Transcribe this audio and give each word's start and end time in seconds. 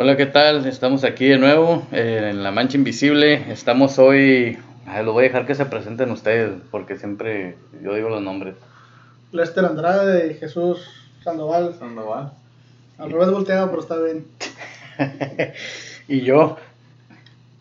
Hola, 0.00 0.16
¿qué 0.16 0.26
tal? 0.26 0.64
Estamos 0.64 1.02
aquí 1.02 1.26
de 1.26 1.38
nuevo 1.38 1.84
eh, 1.90 2.28
en 2.30 2.44
La 2.44 2.52
Mancha 2.52 2.76
Invisible. 2.76 3.50
Estamos 3.50 3.98
hoy. 3.98 4.56
Ay, 4.86 5.04
lo 5.04 5.12
voy 5.12 5.24
a 5.24 5.26
dejar 5.26 5.44
que 5.44 5.56
se 5.56 5.66
presenten 5.66 6.12
ustedes, 6.12 6.52
porque 6.70 6.96
siempre 6.96 7.56
yo 7.82 7.92
digo 7.96 8.08
los 8.08 8.22
nombres. 8.22 8.54
Lester 9.32 9.64
Andrade 9.64 10.30
y 10.30 10.34
Jesús 10.34 10.88
Sandoval. 11.24 11.74
Sandoval. 11.80 12.30
Al 12.96 13.10
revés 13.10 13.28
volteado, 13.32 13.70
pero 13.70 13.82
está 13.82 13.96
bien. 13.98 14.24
y 16.06 16.20
yo, 16.20 16.58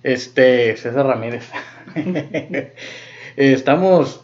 este, 0.03 0.77
César 0.77 1.07
Ramírez. 1.07 1.49
Estamos, 3.35 4.21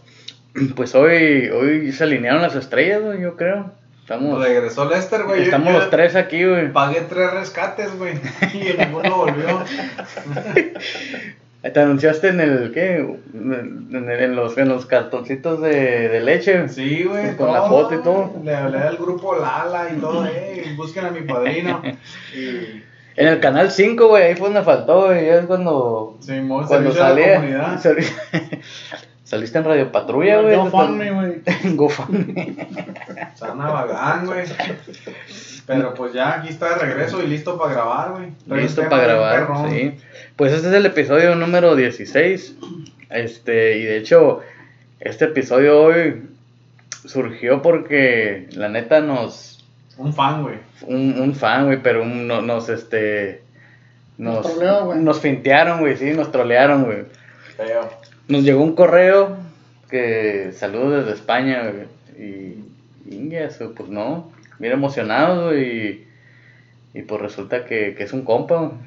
pues 0.76 0.94
hoy, 0.94 1.50
hoy 1.50 1.92
se 1.92 2.04
alinearon 2.04 2.44
las 2.44 2.54
estrellas, 2.54 3.02
yo 3.20 3.36
creo. 3.36 3.72
Estamos, 4.04 4.44
Regresó 4.44 4.90
Lester, 4.90 5.24
güey. 5.24 5.44
Estamos 5.44 5.72
yo 5.74 5.80
los 5.80 5.90
tres 5.90 6.16
aquí, 6.16 6.44
güey. 6.46 6.72
Pagué 6.74 7.02
tres 7.08 7.32
rescates, 7.32 7.98
güey. 7.98 8.16
Y 8.54 8.76
ninguno 8.78 9.16
volvió. 9.18 9.64
Te 11.74 11.80
anunciaste 11.80 12.28
en 12.28 12.42
el, 12.42 12.72
¿qué? 12.74 12.98
En, 12.98 13.88
en- 13.94 14.10
en 14.12 14.36
los, 14.36 14.58
en 14.58 14.68
los 14.68 14.86
cartoncitos 14.86 15.62
de, 15.62 16.10
de 16.10 16.20
leche. 16.20 16.68
Sí, 16.68 17.06
güey. 17.06 17.38
Con 17.38 17.54
la 17.54 17.62
foto 17.64 17.96
y 17.96 18.04
todo. 18.04 18.34
Le 18.44 18.54
hablé 18.54 18.80
al 18.80 18.98
grupo 18.98 19.34
Lala 19.36 19.88
y 19.90 19.96
todo, 20.02 20.26
eh. 20.28 20.74
Busquen 20.76 21.06
a 21.06 21.12
mi 21.12 21.22
padrino. 21.22 21.82
Y. 22.36 22.84
En 23.16 23.28
el 23.28 23.40
canal 23.40 23.70
5, 23.72 24.08
güey, 24.08 24.24
ahí 24.24 24.36
fue 24.36 24.48
donde 24.48 24.64
faltó, 24.64 25.06
güey. 25.06 25.30
Es 25.30 25.46
cuando, 25.46 26.18
Simón, 26.20 26.66
cuando 26.66 26.92
salía. 26.92 27.40
Saliste 29.24 29.58
en 29.58 29.64
Radio 29.64 29.92
Patrulla, 29.92 30.42
güey. 30.42 30.56
GoFundMe, 30.56 31.12
güey. 31.12 31.42
GoFundMe. 31.76 32.56
Sana 33.36 33.70
Bagán, 33.70 34.26
güey. 34.26 34.46
Pero 35.66 35.94
pues 35.94 36.12
ya 36.14 36.36
aquí 36.40 36.50
está 36.50 36.70
de 36.70 36.76
regreso 36.86 37.24
y 37.24 37.28
listo 37.28 37.58
para 37.58 37.74
grabar, 37.74 38.12
güey. 38.12 38.62
Listo 38.62 38.88
para 38.90 39.04
grabar, 39.04 39.48
sí. 39.70 39.96
Pues 40.36 40.52
este 40.52 40.68
es 40.68 40.74
el 40.74 40.86
episodio 40.86 41.36
número 41.36 41.76
16. 41.76 42.56
Este, 43.10 43.78
y 43.78 43.84
de 43.86 43.98
hecho, 43.98 44.42
este 45.00 45.26
episodio 45.26 45.82
hoy 45.82 46.24
surgió 47.06 47.62
porque 47.62 48.48
la 48.52 48.68
neta 48.68 49.00
nos. 49.00 49.64
Un 49.98 50.14
fan, 50.14 50.42
güey. 50.44 50.56
Un, 50.88 51.20
un 51.22 51.34
fan, 51.36 51.68
güey, 51.68 51.82
pero 51.82 52.02
un- 52.04 52.28
no- 52.28 52.42
nos, 52.42 52.68
este. 52.68 53.42
Nos, 54.18 54.44
Nos 54.44 54.54
troleó, 54.56 54.86
güey. 54.86 55.00
nos 55.00 55.20
fintearon, 55.22 55.80
güey, 55.80 55.96
sí, 55.98 56.12
nos 56.12 56.32
trolearon, 56.32 56.84
güey. 56.84 57.04
Feo. 57.56 57.90
Nos 58.28 58.44
llegó 58.44 58.62
un 58.64 58.76
correo 58.76 59.38
que 59.90 60.52
saludos 60.58 61.06
desde 61.06 61.18
España. 61.20 61.72
Y, 62.18 62.64
eso, 63.36 63.74
pues 63.76 63.90
no, 63.90 64.32
bien 64.60 64.74
emocionado. 64.74 65.58
Y, 65.58 66.08
y 66.94 67.02
pues 67.02 67.22
resulta 67.22 67.66
que, 67.66 67.96
que 67.96 68.04
es 68.04 68.14
un 68.14 68.24
compa. 68.24 68.72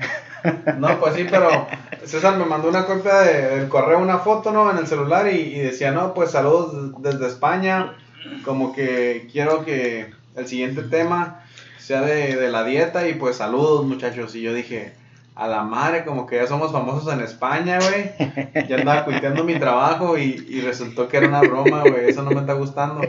No, 0.78 1.00
pues 1.00 1.16
sí, 1.16 1.26
pero 1.28 1.66
César 2.04 2.36
me 2.38 2.44
mandó 2.44 2.68
una 2.68 2.84
copia 2.86 3.18
de- 3.22 3.56
del 3.56 3.68
correo, 3.68 3.98
una 3.98 4.18
foto, 4.18 4.52
¿no? 4.52 4.70
En 4.70 4.78
el 4.78 4.86
celular 4.86 5.26
y, 5.26 5.40
y 5.40 5.58
decía, 5.58 5.90
no, 5.90 6.14
pues 6.14 6.30
saludos 6.30 6.92
desde 7.02 7.26
España, 7.26 7.96
como 8.44 8.72
que 8.72 9.26
quiero 9.32 9.64
que 9.64 10.10
el 10.36 10.46
siguiente 10.46 10.82
tema 10.84 11.42
sea 11.78 12.02
de, 12.02 12.36
de 12.36 12.48
la 12.48 12.62
dieta 12.62 13.08
y 13.08 13.14
pues 13.14 13.36
saludos 13.38 13.86
muchachos. 13.86 14.36
Y 14.36 14.42
yo 14.42 14.54
dije, 14.54 14.92
a 15.36 15.46
la 15.46 15.62
madre, 15.62 16.04
como 16.04 16.26
que 16.26 16.36
ya 16.36 16.46
somos 16.46 16.72
famosos 16.72 17.12
en 17.12 17.20
España, 17.20 17.78
güey. 17.78 18.66
Ya 18.68 18.76
andaba 18.76 19.04
cuiteando 19.04 19.44
mi 19.44 19.58
trabajo 19.58 20.16
y, 20.18 20.44
y 20.48 20.60
resultó 20.62 21.08
que 21.08 21.18
era 21.18 21.28
una 21.28 21.40
broma, 21.42 21.82
güey. 21.82 22.08
Eso 22.08 22.22
no 22.22 22.30
me 22.30 22.40
está 22.40 22.54
gustando. 22.54 23.02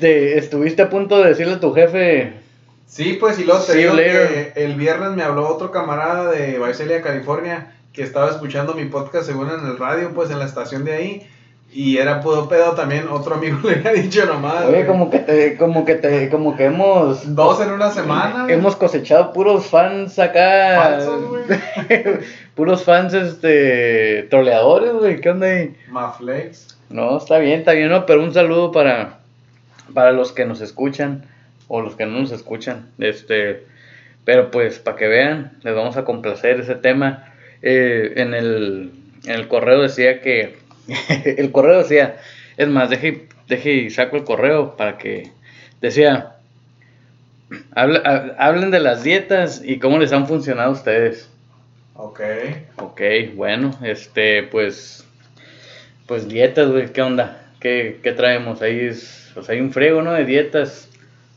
Te- 0.00 0.38
estuviste 0.38 0.82
a 0.82 0.88
punto 0.90 1.18
de 1.20 1.28
decirle 1.28 1.54
a 1.54 1.60
tu 1.60 1.72
jefe, 1.74 2.32
Sí, 2.86 3.18
pues 3.20 3.38
y 3.38 3.44
luego 3.44 3.60
te 3.62 3.72
digo 3.76 3.94
que 4.54 4.64
el 4.64 4.74
viernes 4.74 5.10
me 5.12 5.22
habló 5.22 5.46
otro 5.48 5.70
camarada 5.70 6.28
de 6.32 6.58
Visalia, 6.58 7.02
California, 7.02 7.72
que 7.92 8.02
estaba 8.02 8.30
escuchando 8.30 8.74
mi 8.74 8.86
podcast 8.86 9.26
según 9.26 9.48
en 9.48 9.64
el 9.64 9.78
radio, 9.78 10.12
pues 10.12 10.30
en 10.30 10.40
la 10.40 10.44
estación 10.46 10.84
de 10.84 10.92
ahí. 10.94 11.30
Y 11.72 11.98
era 11.98 12.20
pudo 12.20 12.48
pedo 12.48 12.72
también, 12.72 13.06
otro 13.08 13.36
amigo 13.36 13.58
le 13.68 13.76
había 13.76 13.92
dicho 14.02 14.26
nomás. 14.26 14.64
oye, 14.64 14.72
güey. 14.72 14.86
como 14.86 15.08
que 15.10 15.20
te, 15.20 15.56
como 15.56 15.84
que 15.84 15.94
te, 15.94 16.28
como 16.28 16.56
que 16.56 16.64
hemos, 16.64 17.34
Dos 17.34 17.60
en 17.60 17.70
una 17.70 17.90
semana. 17.90 18.46
hemos 18.52 18.74
cosechado 18.76 19.32
puros 19.32 19.66
fans 19.66 20.18
acá, 20.18 20.80
Falsos, 20.82 21.28
güey. 21.28 21.44
puros 22.56 22.84
fans, 22.84 23.14
este, 23.14 24.24
troleadores, 24.30 24.94
güey, 24.94 25.20
¿qué 25.20 25.30
onda 25.30 25.46
ahí? 25.46 25.76
Maflex. 25.88 26.78
No, 26.88 27.18
está 27.18 27.38
bien, 27.38 27.60
está 27.60 27.72
bien, 27.72 27.88
¿no? 27.88 28.04
Pero 28.04 28.22
un 28.24 28.34
saludo 28.34 28.72
para, 28.72 29.20
para 29.94 30.10
los 30.10 30.32
que 30.32 30.44
nos 30.44 30.60
escuchan 30.60 31.24
o 31.68 31.80
los 31.82 31.94
que 31.94 32.04
no 32.04 32.18
nos 32.18 32.32
escuchan. 32.32 32.88
Este, 32.98 33.64
pero 34.24 34.50
pues 34.50 34.80
para 34.80 34.96
que 34.96 35.06
vean, 35.06 35.52
les 35.62 35.74
vamos 35.74 35.96
a 35.96 36.04
complacer 36.04 36.58
ese 36.60 36.74
tema. 36.74 37.32
Eh, 37.62 38.14
en, 38.16 38.34
el, 38.34 38.90
en 39.24 39.30
el 39.32 39.46
correo 39.46 39.80
decía 39.82 40.20
que, 40.20 40.58
el 41.24 41.52
correo 41.52 41.78
decía, 41.78 42.16
es 42.56 42.68
más, 42.68 42.90
deje, 42.90 43.28
deje 43.48 43.72
y 43.74 43.90
saco 43.90 44.16
el 44.16 44.24
correo 44.24 44.76
para 44.76 44.98
que, 44.98 45.30
decía, 45.80 46.36
habla- 47.74 48.02
ha- 48.38 48.46
hablen 48.46 48.70
de 48.70 48.80
las 48.80 49.02
dietas 49.02 49.62
y 49.64 49.78
cómo 49.78 49.98
les 49.98 50.12
han 50.12 50.26
funcionado 50.26 50.68
a 50.70 50.72
ustedes. 50.72 51.28
Ok. 51.94 52.20
Ok, 52.76 53.00
bueno, 53.34 53.76
este, 53.82 54.42
pues, 54.44 55.04
pues 56.06 56.28
dietas, 56.28 56.70
güey, 56.70 56.92
¿qué 56.92 57.02
onda? 57.02 57.42
¿Qué, 57.60 58.00
qué 58.02 58.12
traemos? 58.12 58.62
Ahí 58.62 58.80
es, 58.80 59.30
pues 59.34 59.48
hay 59.50 59.60
un 59.60 59.72
friego, 59.72 60.00
¿no? 60.02 60.12
De 60.12 60.24
dietas. 60.24 60.88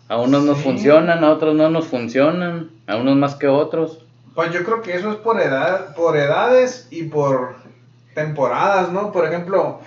A 0.09 0.18
unos 0.19 0.44
nos 0.44 0.59
funcionan, 0.59 1.24
a 1.24 1.31
otros 1.31 1.56
no 1.56 1.69
nos 1.69 1.88
funcionan, 1.88 2.69
a 2.88 2.97
unos 2.97 3.16
más 3.16 3.36
que 3.36 3.47
otros. 3.47 4.00
Pues 4.36 4.52
yo 4.52 4.63
creo 4.63 4.81
que 4.81 4.96
eso 4.96 5.12
es 5.12 5.18
por 5.18 5.42
edad, 5.42 5.96
por 5.96 6.18
edades 6.18 6.88
y 6.92 7.03
por 7.03 7.56
temporadas, 8.13 8.91
¿no? 8.91 9.12
Por 9.12 9.25
ejemplo, 9.28 9.79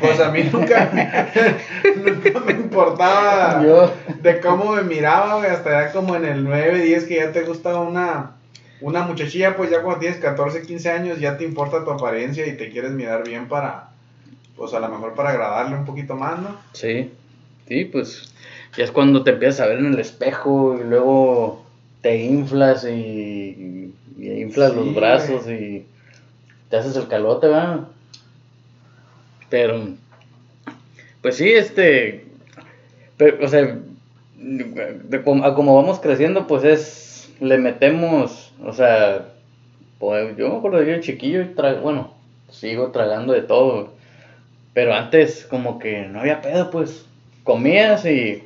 pues 0.00 0.20
a 0.20 0.30
mí 0.30 0.42
nunca, 0.52 0.90
nunca 2.04 2.40
me 2.40 2.52
importaba 2.52 3.62
Yo- 3.62 3.92
de 4.22 4.40
cómo 4.40 4.72
me 4.72 4.82
miraba, 4.82 5.36
güey, 5.36 5.50
hasta 5.50 5.70
ya 5.86 5.92
como 5.92 6.16
en 6.16 6.24
el 6.24 6.44
9, 6.44 6.82
10 6.82 7.04
que 7.04 7.16
ya 7.16 7.32
te 7.32 7.42
gusta 7.42 7.78
una, 7.80 8.32
una 8.80 9.02
muchachilla, 9.02 9.56
pues 9.56 9.70
ya 9.70 9.82
cuando 9.82 10.00
tienes 10.00 10.18
14, 10.18 10.62
15 10.62 10.90
años 10.90 11.20
ya 11.20 11.36
te 11.36 11.44
importa 11.44 11.84
tu 11.84 11.90
apariencia 11.90 12.46
y 12.46 12.56
te 12.56 12.70
quieres 12.70 12.92
mirar 12.92 13.24
bien 13.24 13.48
para, 13.48 13.88
pues 14.56 14.72
a 14.74 14.80
lo 14.80 14.88
mejor 14.88 15.14
para 15.14 15.30
agradarle 15.30 15.76
un 15.76 15.84
poquito 15.84 16.14
más, 16.16 16.38
¿no? 16.40 16.56
Sí, 16.72 17.10
sí, 17.68 17.84
pues 17.84 18.32
ya 18.76 18.84
es 18.84 18.90
cuando 18.90 19.22
te 19.22 19.32
empiezas 19.32 19.60
a 19.60 19.66
ver 19.66 19.78
en 19.78 19.86
el 19.92 19.98
espejo 20.00 20.76
y 20.80 20.84
luego 20.88 21.64
te 22.00 22.16
inflas 22.16 22.84
y, 22.84 23.92
y 24.18 24.30
inflas 24.40 24.70
Sí, 24.72 24.76
los 24.76 24.94
brazos 24.94 25.48
y 25.48 25.86
te 26.74 26.80
haces 26.80 26.96
el 26.96 27.06
calote, 27.06 27.46
¿verdad? 27.46 27.82
Pero, 29.48 29.90
pues 31.22 31.36
sí, 31.36 31.52
este, 31.52 32.26
pero, 33.16 33.44
o 33.44 33.48
sea, 33.48 33.78
como, 35.24 35.44
a 35.44 35.54
como 35.54 35.76
vamos 35.76 36.00
creciendo, 36.00 36.48
pues 36.48 36.64
es, 36.64 37.32
le 37.40 37.58
metemos, 37.58 38.52
o 38.60 38.72
sea, 38.72 39.28
pues, 40.00 40.36
yo 40.36 40.48
me 40.50 40.56
acuerdo 40.56 40.82
yo 40.82 41.00
chiquillo, 41.00 41.42
y 41.42 41.54
tra- 41.54 41.80
bueno, 41.80 42.12
sigo 42.50 42.90
tragando 42.90 43.32
de 43.32 43.42
todo, 43.42 43.92
pero 44.72 44.94
antes 44.94 45.46
como 45.48 45.78
que 45.78 46.08
no 46.08 46.18
había 46.22 46.40
pedo, 46.42 46.72
pues 46.72 47.06
comías 47.44 48.04
y 48.04 48.42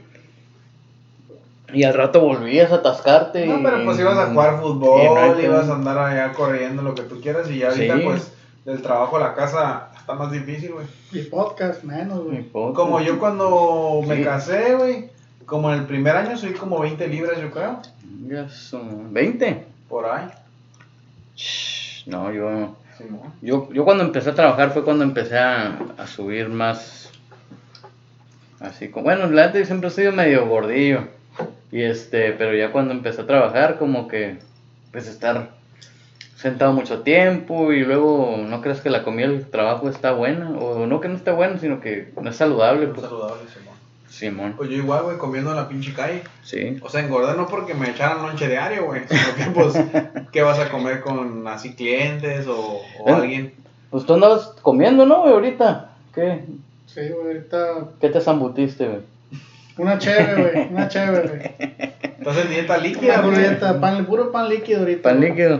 y 1.72 1.82
al 1.84 1.94
rato 1.94 2.20
volvías 2.20 2.72
a 2.72 2.76
atascarte. 2.76 3.46
No, 3.46 3.58
y- 3.58 3.62
pero 3.62 3.84
pues 3.84 3.98
ibas 3.98 4.16
a 4.18 4.26
jugar 4.26 4.54
y 4.54 4.56
no 4.56 4.62
fútbol, 4.62 5.36
pedo. 5.36 5.42
ibas 5.42 5.68
a 5.68 5.74
andar 5.74 5.98
allá 5.98 6.32
corriendo, 6.32 6.82
lo 6.82 6.94
que 6.94 7.02
tú 7.02 7.20
quieras, 7.20 7.50
y 7.50 7.58
ya 7.58 7.68
ahorita 7.68 7.96
Sí. 7.96 8.02
pues 8.04 8.32
del 8.64 8.82
trabajo 8.82 9.16
a 9.16 9.20
la 9.20 9.34
casa 9.34 9.88
está 9.98 10.14
más 10.14 10.30
difícil, 10.32 10.72
güey. 10.72 10.86
Y 11.12 11.22
podcast, 11.28 11.82
menos, 11.84 12.24
güey. 12.24 12.48
Como 12.50 13.00
yo 13.00 13.18
cuando 13.18 14.02
me 14.06 14.22
casé, 14.22 14.74
güey, 14.74 15.10
como 15.46 15.72
en 15.72 15.80
el 15.80 15.86
primer 15.86 16.16
año 16.16 16.36
subí 16.36 16.52
como 16.54 16.78
20 16.80 17.06
libras, 17.08 17.40
yo 17.40 17.50
creo, 17.50 17.80
Ya 18.26 18.48
son 18.48 19.12
20. 19.12 19.64
por 19.88 20.06
ahí. 20.06 20.26
Shh, 21.36 22.06
No, 22.08 22.32
yo, 22.32 22.74
yo, 23.42 23.68
yo 23.72 23.84
cuando 23.84 24.02
empecé 24.04 24.30
a 24.30 24.34
trabajar 24.34 24.70
fue 24.72 24.82
cuando 24.84 25.04
empecé 25.04 25.38
a, 25.38 25.78
a 25.98 26.06
subir 26.06 26.48
más. 26.48 27.10
Así 28.60 28.88
como, 28.88 29.04
bueno, 29.04 29.30
yo 29.30 29.64
siempre 29.64 29.88
he 29.88 29.92
sido 29.92 30.12
medio 30.12 30.46
gordillo. 30.46 31.04
Y 31.70 31.82
este, 31.82 32.32
pero 32.32 32.54
ya 32.56 32.72
cuando 32.72 32.92
empecé 32.94 33.22
a 33.22 33.26
trabajar, 33.26 33.78
como 33.78 34.08
que, 34.08 34.38
pues 34.92 35.06
estar 35.06 35.50
sentado 36.36 36.72
mucho 36.72 37.00
tiempo 37.02 37.72
y 37.72 37.84
luego 37.84 38.36
no 38.46 38.60
crees 38.62 38.80
que 38.80 38.90
la 38.90 39.02
comida 39.02 39.26
del 39.28 39.46
trabajo 39.50 39.88
está 39.88 40.12
buena. 40.12 40.50
O 40.50 40.86
no 40.86 41.00
que 41.00 41.08
no 41.08 41.16
esté 41.16 41.30
buena, 41.32 41.58
sino 41.58 41.80
que 41.80 42.12
no 42.20 42.30
es 42.30 42.36
saludable. 42.36 42.86
Muy 42.86 42.94
Pues. 42.94 43.06
saludable, 43.08 43.42
Simón. 43.52 43.68
Simón, 44.08 44.54
Pues 44.56 44.70
yo 44.70 44.76
igual, 44.76 45.02
güey, 45.04 45.18
comiendo 45.18 45.50
en 45.50 45.56
la 45.56 45.68
pinche 45.68 45.92
calle. 45.92 46.22
sí. 46.42 46.78
O 46.82 46.88
sea, 46.88 47.02
engordar 47.04 47.36
no 47.36 47.46
porque 47.46 47.74
me 47.74 47.90
echaran 47.90 48.22
lonche 48.22 48.48
diario, 48.48 48.86
güey, 48.86 49.02
sino 49.08 49.34
que 49.36 49.50
pues, 49.50 49.74
¿qué 50.32 50.42
vas 50.42 50.58
a 50.58 50.70
comer 50.70 51.00
con 51.02 51.46
así 51.46 51.74
clientes 51.74 52.46
o, 52.46 52.80
o 53.00 53.08
Eh. 53.08 53.12
alguien? 53.12 53.52
Pues 53.90 54.06
tú 54.06 54.14
andabas 54.14 54.54
comiendo, 54.62 55.04
¿no, 55.06 55.20
güey, 55.20 55.32
ahorita? 55.34 55.90
¿Qué? 56.14 56.44
Sí, 56.86 57.00
güey, 57.10 57.26
ahorita. 57.36 57.74
¿Qué 58.00 58.08
te 58.08 58.20
zambutiste, 58.20 58.86
güey? 58.88 59.00
Una 59.78 59.98
chévere, 59.98 60.34
güey. 60.52 60.68
Una 60.70 60.88
chévere, 60.88 61.28
güey. 61.28 61.50
Entonces 62.18 62.50
dieta 62.50 62.74
Una 62.74 62.82
líquida. 62.82 63.20
güey. 63.22 63.38
dieta, 63.38 63.80
pan, 63.80 64.04
puro 64.06 64.30
pan 64.32 64.48
líquido 64.48 64.80
ahorita. 64.80 65.02
Pan 65.02 65.18
güey. 65.18 65.30
líquido. 65.30 65.56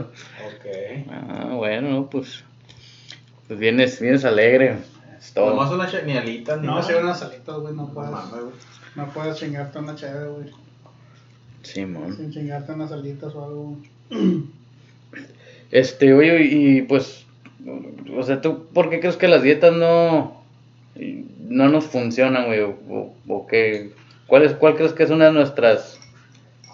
Ok. 0.46 1.06
Ah, 1.10 1.50
bueno, 1.54 2.08
pues. 2.10 2.44
Pues 3.46 3.58
vienes, 3.58 4.00
vienes 4.00 4.24
alegre. 4.24 4.76
Es 5.18 5.32
todo. 5.32 5.50
Nomás 5.50 5.70
una 5.72 5.88
cha- 5.90 6.02
ni 6.02 6.16
alitas, 6.16 6.60
ni 6.60 6.66
No, 6.66 6.74
nada. 6.76 6.82
si 6.86 6.92
unas 6.94 7.18
salitas, 7.18 7.56
güey, 7.56 7.74
no 7.74 7.82
No 7.86 7.94
puedes. 7.94 8.12
No 8.96 9.06
puedes 9.14 9.36
chingarte 9.36 9.78
una 9.78 9.94
chévere, 9.94 10.26
güey. 10.28 10.50
Simón. 11.62 12.16
Sin 12.16 12.30
chingarte 12.32 12.72
unas 12.72 12.90
salitas 12.90 13.34
o 13.34 13.44
algo. 13.44 13.76
Este, 15.70 16.12
oye, 16.14 16.42
y 16.44 16.82
pues. 16.82 17.24
O 18.16 18.22
sea, 18.22 18.40
¿tú 18.40 18.66
por 18.72 18.88
qué 18.90 19.00
crees 19.00 19.16
que 19.16 19.28
las 19.28 19.42
dietas 19.42 19.72
no. 19.72 20.42
no 21.48 21.68
nos 21.68 21.84
funcionan, 21.86 22.46
güey? 22.46 22.60
O, 22.60 22.76
o- 22.88 23.14
o 23.28 23.46
qué? 23.46 23.92
¿Cuál, 24.28 24.44
es, 24.44 24.52
¿Cuál 24.52 24.76
crees 24.76 24.92
que 24.92 25.02
es 25.02 25.10
una 25.10 25.24
de 25.24 25.32
nuestras 25.32 25.98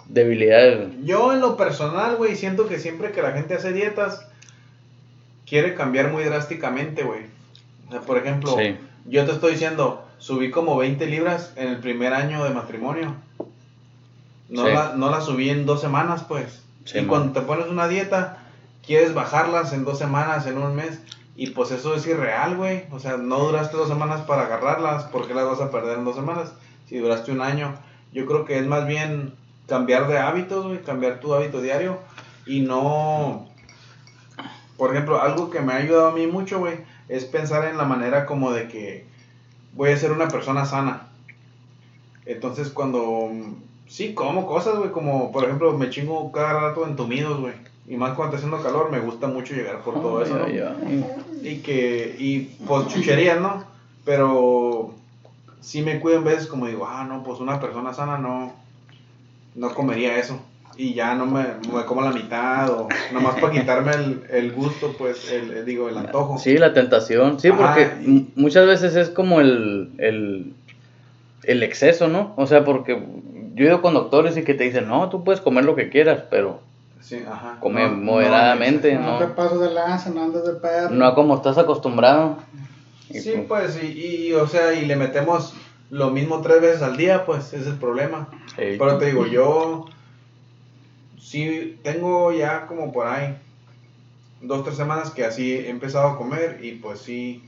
debilidades? 0.07 0.89
Yo 1.03 1.33
en 1.33 1.39
lo 1.41 1.57
personal, 1.57 2.17
güey, 2.17 2.35
siento 2.35 2.67
que 2.67 2.77
siempre 2.79 3.11
que 3.11 3.21
la 3.23 3.31
gente 3.31 3.55
hace 3.55 3.73
dietas, 3.73 4.27
quiere 5.47 5.73
cambiar 5.73 6.11
muy 6.11 6.23
drásticamente, 6.25 7.03
güey. 7.03 7.21
O 7.87 7.91
sea, 7.91 8.01
por 8.01 8.17
ejemplo, 8.17 8.55
Sí. 8.57 8.77
yo 9.05 9.25
te 9.25 9.31
estoy 9.31 9.53
diciendo, 9.53 10.05
subí 10.17 10.51
como 10.51 10.77
20 10.77 11.05
libras 11.07 11.53
en 11.55 11.69
el 11.69 11.77
primer 11.77 12.13
año 12.13 12.43
de 12.43 12.49
matrimonio. 12.51 13.15
No, 14.49 14.65
Sí. 14.67 14.73
la, 14.73 14.93
no 14.95 15.09
la 15.09 15.21
subí 15.21 15.49
en 15.49 15.65
dos 15.65 15.81
semanas, 15.81 16.23
pues. 16.27 16.61
Sí, 16.83 16.97
y 16.99 17.01
man. 17.01 17.07
cuando 17.09 17.39
te 17.39 17.41
pones 17.47 17.67
una 17.67 17.87
dieta, 17.87 18.37
quieres 18.85 19.13
bajarlas 19.13 19.73
en 19.73 19.85
dos 19.85 19.97
semanas, 19.97 20.45
en 20.45 20.57
un 20.57 20.75
mes. 20.75 20.99
Y 21.37 21.47
pues 21.51 21.71
eso 21.71 21.95
es 21.95 22.05
irreal, 22.05 22.55
güey. 22.55 22.83
O 22.91 22.99
sea, 22.99 23.17
no 23.17 23.39
duraste 23.39 23.75
dos 23.75 23.87
semanas 23.89 24.21
para 24.21 24.43
agarrarlas. 24.43 25.05
¿Por 25.05 25.27
qué 25.27 25.33
las 25.33 25.45
vas 25.47 25.61
a 25.61 25.71
perder 25.71 25.97
en 25.97 26.05
dos 26.05 26.15
semanas? 26.15 26.53
Si 26.87 26.97
duraste 26.97 27.31
un 27.31 27.41
año. 27.41 27.75
Yo 28.13 28.25
creo 28.25 28.45
que 28.45 28.57
es 28.57 28.65
más 28.65 28.87
bien 28.87 29.33
cambiar 29.67 30.07
de 30.07 30.17
hábitos, 30.17 30.65
güey. 30.65 30.81
Cambiar 30.81 31.19
tu 31.19 31.33
hábito 31.33 31.61
diario. 31.61 31.99
Y 32.45 32.61
no... 32.61 33.47
Por 34.77 34.91
ejemplo, 34.91 35.21
algo 35.21 35.49
que 35.49 35.61
me 35.61 35.73
ha 35.73 35.77
ayudado 35.77 36.07
a 36.07 36.11
mí 36.11 36.27
mucho, 36.27 36.59
güey, 36.59 36.79
es 37.07 37.23
pensar 37.23 37.65
en 37.65 37.77
la 37.77 37.85
manera 37.85 38.25
como 38.25 38.51
de 38.51 38.67
que 38.67 39.05
voy 39.73 39.91
a 39.91 39.97
ser 39.97 40.11
una 40.11 40.27
persona 40.27 40.65
sana. 40.65 41.07
Entonces, 42.25 42.69
cuando 42.69 43.29
sí 43.87 44.13
como 44.13 44.45
cosas, 44.47 44.77
güey, 44.77 44.91
como 44.91 45.31
por 45.31 45.45
ejemplo, 45.45 45.77
me 45.77 45.89
chingo 45.89 46.31
cada 46.31 46.53
rato 46.59 46.85
entumidos, 46.85 47.39
güey. 47.39 47.53
Y 47.87 47.97
más 47.97 48.13
cuando 48.15 48.35
está 48.35 48.47
haciendo 48.47 48.67
calor, 48.67 48.91
me 48.91 48.99
gusta 48.99 49.27
mucho 49.27 49.53
llegar 49.53 49.81
por 49.83 50.01
todo 50.01 50.23
eso. 50.23 50.39
Y 51.41 51.57
que, 51.59 52.15
y 52.17 52.39
pues 52.65 52.87
chucherías, 52.87 53.39
¿no? 53.39 53.63
Pero 54.03 54.64
sí 55.65 55.81
me 55.81 55.99
cuido 55.99 56.19
en 56.19 56.23
veces 56.25 56.47
como 56.47 56.67
digo, 56.67 56.85
ah, 56.87 57.03
no, 57.05 57.23
pues 57.23 57.39
una 57.39 57.59
persona 57.59 57.93
sana 57.93 58.17
no, 58.19 58.53
no 59.55 59.73
comería 59.73 60.17
eso. 60.17 60.39
Y 60.77 60.93
ya 60.93 61.15
no 61.15 61.25
me, 61.25 61.43
me 61.73 61.85
como 61.85 62.01
la 62.01 62.11
mitad 62.11 62.69
o 62.69 62.89
nomás 63.13 63.35
para 63.39 63.53
quitarme 63.53 63.91
el, 63.93 64.23
el 64.29 64.51
gusto, 64.51 64.93
pues, 64.97 65.31
el, 65.31 65.51
el- 65.51 65.65
digo, 65.65 65.87
el 65.89 65.97
antojo. 65.97 66.37
Sí, 66.37 66.57
la 66.57 66.73
tentación. 66.73 67.39
Sí, 67.39 67.47
Ajá, 67.47 67.57
porque 67.57 67.89
y- 68.05 68.31
muchas 68.35 68.65
veces 68.67 68.95
es 68.97 69.09
como 69.09 69.39
el, 69.39 69.91
el, 69.97 70.53
el 71.43 71.63
exceso, 71.63 72.09
¿no? 72.09 72.33
O 72.35 72.45
sea, 72.45 72.65
porque 72.65 73.01
yo 73.53 73.63
he 73.63 73.67
ido 73.69 73.81
con 73.81 73.93
doctores 73.93 74.35
y 74.35 74.43
que 74.43 74.53
te 74.53 74.65
dicen, 74.65 74.87
no, 74.89 75.07
tú 75.09 75.23
puedes 75.23 75.39
comer 75.39 75.63
lo 75.63 75.75
que 75.75 75.89
quieras, 75.89 76.23
pero 76.29 76.59
Sí, 76.99 77.19
ajá. 77.25 77.57
Come 77.61 77.83
No, 77.83 77.89
no, 77.91 78.01
moderadamente. 78.01 78.91
en 78.91 79.01
No, 79.01 79.11
no. 79.13 79.17
te 79.19 79.27
pases 79.27 79.59
de 79.61 79.71
lanza, 79.73 80.09
no 80.09 80.23
andes 80.23 80.43
de 80.43 80.53
perro. 80.53 80.89
no 80.93 81.15
como 81.15 81.35
estás 81.35 81.57
acostumbrado. 81.57 82.37
Y 83.09 83.19
Sí, 83.19 83.33
pues, 83.47 83.73
pues, 83.73 83.83
y, 83.83 84.27
y, 84.27 84.33
o 84.33 84.47
sea, 84.47 84.73
y 84.73 84.85
le 84.85 84.95
metemos 84.95 85.53
lo 85.89 86.09
mismo 86.11 86.41
tres 86.41 86.61
veces 86.61 86.81
al 86.81 86.97
día, 86.97 87.25
pues, 87.25 87.47
ese 87.47 87.61
es 87.61 87.67
el 87.67 87.77
problema. 87.77 88.29
Pero 88.55 88.97
te 88.97 89.05
digo, 89.07 89.27
yo 89.27 89.85
sí 91.19 91.79
tengo 91.83 92.31
ya 92.31 92.67
como 92.67 92.91
por 92.91 93.07
ahí 93.07 93.35
dos, 94.41 94.63
tres 94.63 94.77
semanas 94.77 95.11
que 95.11 95.25
así 95.25 95.53
he 95.53 95.69
empezado 95.69 96.09
a 96.09 96.17
comer 96.17 96.59
y 96.63 96.73
pues 96.73 96.99
sí, 96.99 97.43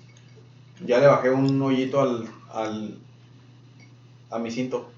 ya 0.85 0.99
le 0.99 1.07
bajé 1.07 1.29
un 1.29 1.61
hoyito 1.61 2.01
al, 2.01 2.27
al 2.51 2.97
a 4.29 4.39
mi 4.39 4.51
cinto. 4.51 4.89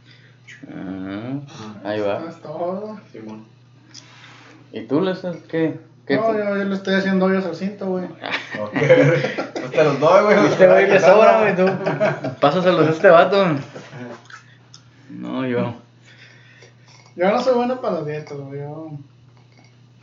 Ah, 0.73 1.39
ahí 1.83 1.99
va. 1.99 2.25
Es 2.29 2.41
todo. 2.41 2.99
Simón. 3.11 3.45
¿Y 4.71 4.81
tú, 4.81 5.01
les 5.01 5.19
qué? 5.47 5.79
qué 6.05 6.15
No, 6.15 6.33
yo, 6.33 6.57
yo 6.57 6.63
le 6.63 6.75
estoy 6.75 6.95
haciendo 6.95 7.25
hoyos 7.25 7.45
al 7.45 7.55
cinto, 7.55 7.87
güey. 7.87 8.05
Ok, 8.05 8.73
te 9.71 9.83
los 9.83 9.99
doy, 9.99 10.23
güey. 10.25 10.45
Este 10.47 10.67
güey 10.67 10.87
le 10.87 10.99
sobra, 10.99 11.39
güey, 11.41 11.55
tú. 11.55 11.65
Pásaselos 12.39 12.87
a 12.87 12.91
este 12.91 13.09
vato. 13.09 13.45
No, 15.09 15.45
yo. 15.45 15.73
Yo 17.15 17.31
no 17.31 17.41
soy 17.41 17.55
bueno 17.55 17.81
para 17.81 17.95
las 17.95 18.05
dietas, 18.05 18.37
güey. 18.37 18.59
Yo... 18.59 18.91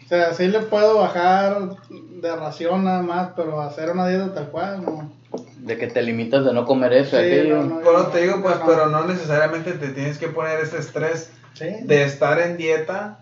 O 0.04 0.08
sea, 0.08 0.32
sí 0.34 0.46
le 0.46 0.60
puedo 0.60 0.98
bajar 0.98 1.76
de 1.90 2.36
ración 2.36 2.84
nada 2.84 3.02
más, 3.02 3.30
pero 3.34 3.60
hacer 3.60 3.90
una 3.90 4.06
dieta 4.06 4.32
tal 4.34 4.48
cual, 4.50 4.84
no. 4.84 5.10
De 5.58 5.76
que 5.76 5.88
te 5.88 6.00
limitas 6.02 6.44
de 6.44 6.52
no 6.52 6.64
comer 6.64 6.92
eso 6.92 7.10
Sí, 7.18 7.24
aquello. 7.24 7.56
no, 7.62 7.64
no. 7.64 7.80
Pero 7.80 8.06
te 8.06 8.22
digo, 8.22 8.40
pues, 8.40 8.58
No. 8.60 8.66
pero 8.66 8.86
no 8.86 9.04
necesariamente 9.04 9.72
te 9.72 9.88
tienes 9.88 10.18
que 10.18 10.28
poner 10.28 10.60
ese 10.60 10.78
estrés 10.78 11.30
Sí. 11.54 11.66
de 11.82 12.04
estar 12.04 12.38
en 12.38 12.56
dieta 12.56 13.18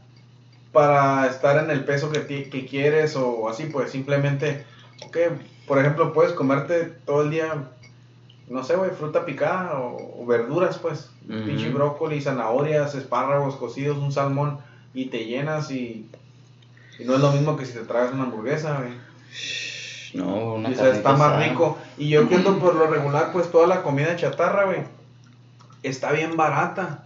para 0.72 1.26
estar 1.26 1.56
en 1.62 1.70
el 1.70 1.84
peso 1.84 2.10
que, 2.10 2.26
que 2.26 2.66
quieres 2.66 3.16
o 3.16 3.48
así, 3.48 3.64
pues 3.66 3.90
simplemente, 3.92 4.66
ok, 5.06 5.16
por 5.66 5.78
ejemplo, 5.78 6.12
puedes 6.12 6.32
comerte 6.32 6.84
todo 6.84 7.22
el 7.22 7.30
día, 7.30 7.70
no 8.48 8.64
sé, 8.64 8.76
güey, 8.76 8.90
fruta 8.90 9.24
picada 9.24 9.78
o, 9.78 10.22
o 10.22 10.26
verduras, 10.26 10.78
pues, 10.78 11.10
Ujú. 11.28 11.44
pinche 11.44 11.70
brócoli, 11.70 12.20
zanahorias, 12.20 12.94
espárragos 12.94 13.56
cocidos, 13.56 13.98
un 13.98 14.12
salmón 14.12 14.58
y 14.92 15.06
te 15.06 15.24
llenas 15.24 15.70
y, 15.70 16.08
y 16.98 17.04
no 17.04 17.14
es 17.14 17.20
lo 17.20 17.32
mismo 17.32 17.56
que 17.56 17.66
si 17.66 17.72
te 17.72 17.80
tragas 17.80 18.12
una 18.12 18.24
hamburguesa, 18.24 18.78
güey. 18.78 18.92
No, 20.14 20.54
una 20.54 20.68
O 20.68 20.74
sea, 20.74 20.90
está 20.90 21.14
más 21.14 21.42
rico. 21.42 21.76
Y 21.98 22.08
yo 22.08 22.28
que 22.28 22.36
ando 22.36 22.58
por 22.58 22.76
lo 22.76 22.86
regular, 22.86 23.32
pues 23.32 23.50
toda 23.50 23.66
la 23.66 23.82
comida 23.82 24.14
chatarra, 24.14 24.64
güey, 24.66 24.82
está 25.82 26.12
bien 26.12 26.36
barata. 26.36 27.04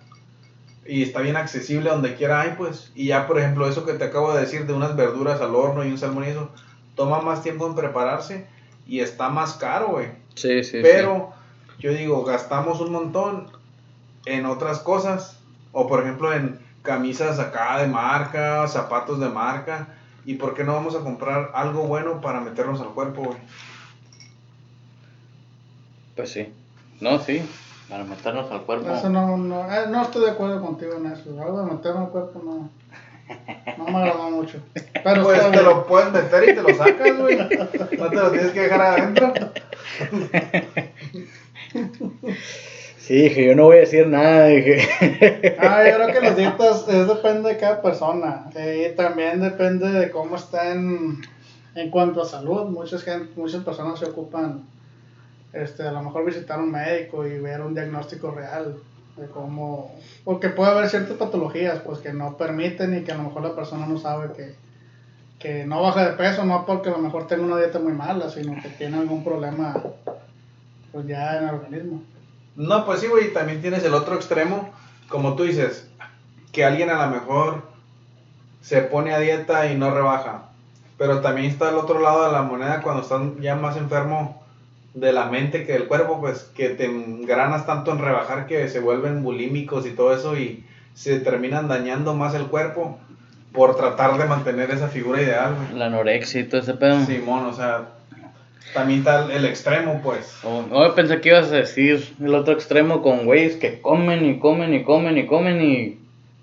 Y 0.87 1.03
está 1.03 1.21
bien 1.21 1.37
accesible 1.37 1.91
donde 1.91 2.15
quiera 2.15 2.41
hay, 2.41 2.55
pues. 2.57 2.93
Y 2.95 3.07
ya, 3.07 3.27
por 3.27 3.39
ejemplo, 3.39 3.69
eso 3.69 3.85
que 3.85 3.93
te 3.93 4.05
acabo 4.05 4.33
de 4.33 4.41
decir 4.41 4.67
de 4.67 4.73
unas 4.73 4.97
verduras 4.97 5.41
al 5.41 5.55
horno 5.55 5.85
y 5.85 5.91
un 5.91 5.99
salmón 5.99 6.25
y 6.25 6.29
eso, 6.29 6.51
toma 6.99 7.21
más 7.21 7.43
tiempo 7.43 7.65
en 7.67 7.77
prepararse 7.77 8.45
y 8.87 9.01
está 9.01 9.31
más 9.31 9.55
caro, 9.55 9.93
güey. 9.93 10.09
Sí, 10.35 10.65
sí, 10.65 10.81
Pero 10.83 11.31
yo 11.79 11.93
digo, 11.93 12.25
gastamos 12.25 12.81
un 12.81 12.93
montón 12.93 13.47
en 14.27 14.45
otras 14.45 14.81
cosas. 14.81 15.39
O 15.73 15.87
por 15.87 16.03
ejemplo 16.03 16.33
en 16.33 16.59
camisas 16.83 17.39
acá 17.39 17.81
de 17.81 17.87
marca, 17.87 18.67
zapatos 18.67 19.21
de 19.21 19.29
marca. 19.29 19.89
¿Y 20.27 20.35
por 20.35 20.55
qué 20.55 20.65
no 20.65 20.75
vamos 20.75 20.97
a 20.97 21.01
comprar 21.01 21.53
algo 21.55 21.85
bueno 21.85 22.21
para 22.21 22.41
meternos 22.41 22.81
al 22.81 22.89
cuerpo, 22.89 23.23
güey? 23.23 23.39
Pues 26.17 26.33
sí. 26.33 26.53
No, 27.01 27.21
sí. 27.21 27.49
Para 27.89 28.03
meternos 28.03 28.51
al 28.51 28.63
cuerpo. 28.63 28.91
Eso 28.91 29.09
no, 29.09 29.37
no, 29.37 29.73
eh, 29.73 29.87
no 29.89 30.03
estoy 30.03 30.25
de 30.25 30.33
acuerdo 30.33 30.61
contigo 30.61 30.95
en 30.95 31.07
eso. 31.07 31.41
Algo 31.41 31.65
de 31.65 31.73
meterme 31.73 32.01
al 32.01 32.09
cuerpo 32.09 32.43
no, 32.45 32.71
no 33.77 33.85
me 33.85 33.99
agradó 33.99 34.31
mucho. 34.31 34.59
Pero 35.05 35.23
Pues 35.25 35.41
te 35.43 35.51
bien. 35.51 35.65
lo 35.65 35.87
puedes 35.87 36.13
meter 36.13 36.49
y 36.49 36.55
te 36.55 36.63
lo 36.63 36.75
sacas, 36.75 37.19
güey. 37.19 37.37
No 37.37 38.09
te 38.11 38.17
lo 38.17 38.31
tienes 38.31 38.51
que 38.53 38.61
dejar 38.63 38.81
adentro. 38.81 39.33
Sí, 42.99 43.15
dije, 43.23 43.47
yo 43.47 43.55
no 43.55 43.65
voy 43.65 43.77
a 43.79 43.81
decir 43.81 44.07
nada. 44.07 44.47
Dije. 44.49 45.57
Ah, 45.59 45.83
yo 45.89 45.95
creo 45.97 46.13
que 46.13 46.21
las 46.21 46.37
dietas 46.37 46.87
es, 46.89 47.07
depende 47.09 47.49
de 47.51 47.57
cada 47.57 47.81
persona. 47.81 48.51
eh, 48.55 48.91
y 48.93 48.97
también 48.97 49.41
depende 49.41 49.89
de 49.91 50.11
cómo 50.11 50.37
estén 50.37 51.23
en 51.75 51.91
cuanto 51.91 52.23
a 52.23 52.27
salud. 52.27 52.67
Muchas, 52.67 53.03
gente, 53.05 53.33
muchas 53.37 53.65
personas 53.65 53.99
se 53.99 54.07
ocupan, 54.07 54.65
este, 55.55 55.85
a 55.85 55.93
lo 55.93 56.03
mejor 56.03 56.27
visitar 56.27 56.59
un 56.59 56.71
médico 56.71 57.27
y 57.27 57.39
ver 57.39 57.63
un 57.63 57.73
diagnóstico 57.75 58.31
real 58.31 58.77
de 59.19 59.27
cómo... 59.29 59.95
Porque 60.25 60.49
puede 60.49 60.71
haber 60.71 60.89
ciertas 60.89 61.17
patologías 61.17 61.81
pues 61.81 61.99
que 62.01 62.13
no 62.13 62.37
permiten 62.37 62.97
y 62.97 63.05
que 63.05 63.13
a 63.13 63.17
lo 63.17 63.25
mejor 63.25 63.43
la 63.43 63.55
persona 63.55 63.87
no 63.87 63.99
sabe 63.99 64.33
que, 64.35 64.55
que 65.39 65.65
no 65.67 65.83
baja 65.83 66.09
de 66.09 66.17
peso, 66.17 66.45
no 66.45 66.65
porque 66.67 66.89
a 66.91 66.93
lo 66.93 66.99
mejor 66.99 67.27
tenga 67.27 67.45
una 67.45 67.59
dieta 67.59 67.79
muy 67.79 67.93
mala, 67.93 68.31
sino 68.31 68.61
que 68.63 68.69
tiene 68.71 68.99
algún 68.99 69.25
problema 69.25 69.75
pues 70.93 71.07
ya 71.07 71.39
en 71.39 71.49
el 71.49 71.55
organismo. 71.55 72.03
No, 72.57 72.85
pues 72.85 73.01
sí, 73.01 73.07
güey. 73.07 73.33
También 73.33 73.61
tienes 73.61 73.85
el 73.85 73.95
otro 73.95 74.17
extremo. 74.17 74.71
Como 75.09 75.37
tú 75.37 75.45
dices, 75.45 75.89
que 76.53 76.65
alguien 76.65 76.91
a 76.91 77.07
lo 77.07 77.13
mejor 77.13 77.63
se 78.61 78.83
pone 78.83 79.13
a 79.13 79.19
dieta 79.21 79.71
y 79.71 79.77
no 79.77 79.95
rebaja. 79.95 80.49
Pero 80.99 81.21
también 81.21 81.47
está 81.47 81.71
el 81.71 81.77
otro 81.77 82.01
lado 82.01 82.27
de 82.27 82.33
la 82.33 82.43
moneda 82.43 82.83
cuando 82.83 83.03
están 83.03 83.41
ya 83.41 83.55
más 83.55 83.77
enfermo 83.77 84.43
de 85.01 85.13
la 85.13 85.27
mente 85.27 85.65
que 85.65 85.73
del 85.73 85.87
cuerpo, 85.87 86.21
pues 86.21 86.51
que 86.57 86.71
te 86.71 86.87
engranas 86.87 87.67
tanto 87.67 87.93
en 87.93 87.99
rebajar 87.99 88.47
que 88.47 88.69
se 88.69 88.81
vuelven 88.81 89.23
bulímicos 89.23 89.87
y 89.87 89.91
todo 89.91 90.15
eso 90.15 90.37
y 90.37 90.65
se 90.95 91.21
terminan 91.21 91.69
dañando 91.69 92.15
más 92.15 92.35
el 92.35 92.47
cuerpo 92.47 92.99
por 93.53 93.77
tratar 93.77 94.19
de 94.19 94.25
mantener 94.25 94.71
esa 94.71 94.89
figura 94.89 95.23
ideal, 95.23 95.55
güey. 95.55 95.79
La 95.79 95.87
anorexia 95.87 96.41
y 96.41 96.45
todo 96.45 96.61
ese 96.61 96.75
pedo. 96.75 97.05
Simón, 97.05 97.47
o 97.47 97.53
sea, 97.53 97.89
también 98.75 99.01
está 99.01 99.33
el 99.33 99.45
extremo, 99.45 100.01
pues. 100.03 100.37
Oh, 100.45 100.65
oh, 100.73 100.95
pensé 100.95 101.21
que 101.21 101.31
ibas 101.31 101.51
a 101.51 101.57
decir 101.57 102.15
el 102.21 102.35
otro 102.35 102.53
extremo 102.55 103.03
con 103.03 103.25
güeyes 103.25 103.57
que 103.57 103.81
comen 103.81 104.25
y 104.25 104.39
comen 104.39 104.75
y 104.75 104.85
comen 104.85 105.17
y 105.19 105.27
comen 105.27 105.63
y 105.63 105.99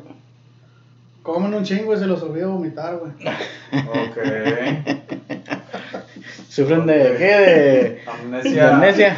Comen 1.26 1.52
un 1.54 1.64
chingo 1.64 1.92
y 1.92 1.98
se 1.98 2.06
los 2.06 2.22
olvida 2.22 2.46
vomitar, 2.46 2.98
güey. 2.98 3.10
Ok. 3.10 4.16
¿Sufren 6.48 6.86
de 6.86 7.16
qué? 7.18 7.24
De, 7.24 8.02
Amnesia. 8.06 8.52
de 8.52 8.60
amnesia. 8.70 9.16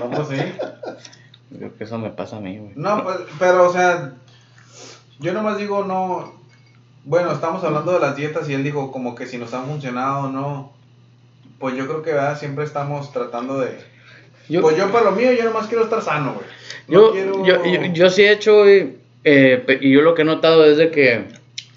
No, 0.00 0.10
pues 0.10 0.28
sí. 0.28 0.36
Creo 1.56 1.76
que 1.76 1.84
eso 1.84 1.98
me 1.98 2.08
pasa 2.08 2.38
a 2.38 2.40
mí, 2.40 2.56
güey. 2.58 2.72
No, 2.76 3.04
pues, 3.04 3.18
pero, 3.38 3.68
o 3.68 3.72
sea, 3.72 4.14
yo 5.18 5.34
nomás 5.34 5.58
digo, 5.58 5.84
no. 5.84 6.32
Bueno, 7.04 7.30
estamos 7.32 7.62
hablando 7.62 7.92
de 7.92 8.00
las 8.00 8.16
dietas 8.16 8.48
y 8.48 8.54
él 8.54 8.64
dijo 8.64 8.90
como 8.90 9.14
que 9.14 9.26
si 9.26 9.36
nos 9.36 9.52
han 9.52 9.66
funcionado 9.66 10.24
o 10.24 10.28
no. 10.30 10.72
Pues 11.58 11.76
yo 11.76 11.86
creo 11.86 12.02
que, 12.02 12.12
¿verdad? 12.12 12.38
Siempre 12.38 12.64
estamos 12.64 13.12
tratando 13.12 13.58
de. 13.58 13.78
Yo, 14.48 14.62
Pues 14.62 14.76
yo, 14.78 14.90
para 14.90 15.04
lo 15.06 15.12
mío, 15.12 15.30
yo 15.32 15.44
nomás 15.44 15.66
quiero 15.66 15.84
estar 15.84 16.00
sano, 16.00 16.32
güey. 16.34 16.46
No 16.88 16.94
yo, 16.94 17.12
quiero- 17.12 17.44
yo, 17.44 17.64
yo, 17.66 17.82
yo 17.92 18.08
sí 18.10 18.22
he 18.22 18.32
hecho, 18.32 18.60
güey, 18.62 18.96
eh, 19.24 19.78
y 19.80 19.92
yo 19.92 20.02
lo 20.02 20.14
que 20.14 20.22
he 20.22 20.24
notado 20.24 20.64
es 20.64 20.76
de 20.76 20.90
que 20.90 21.24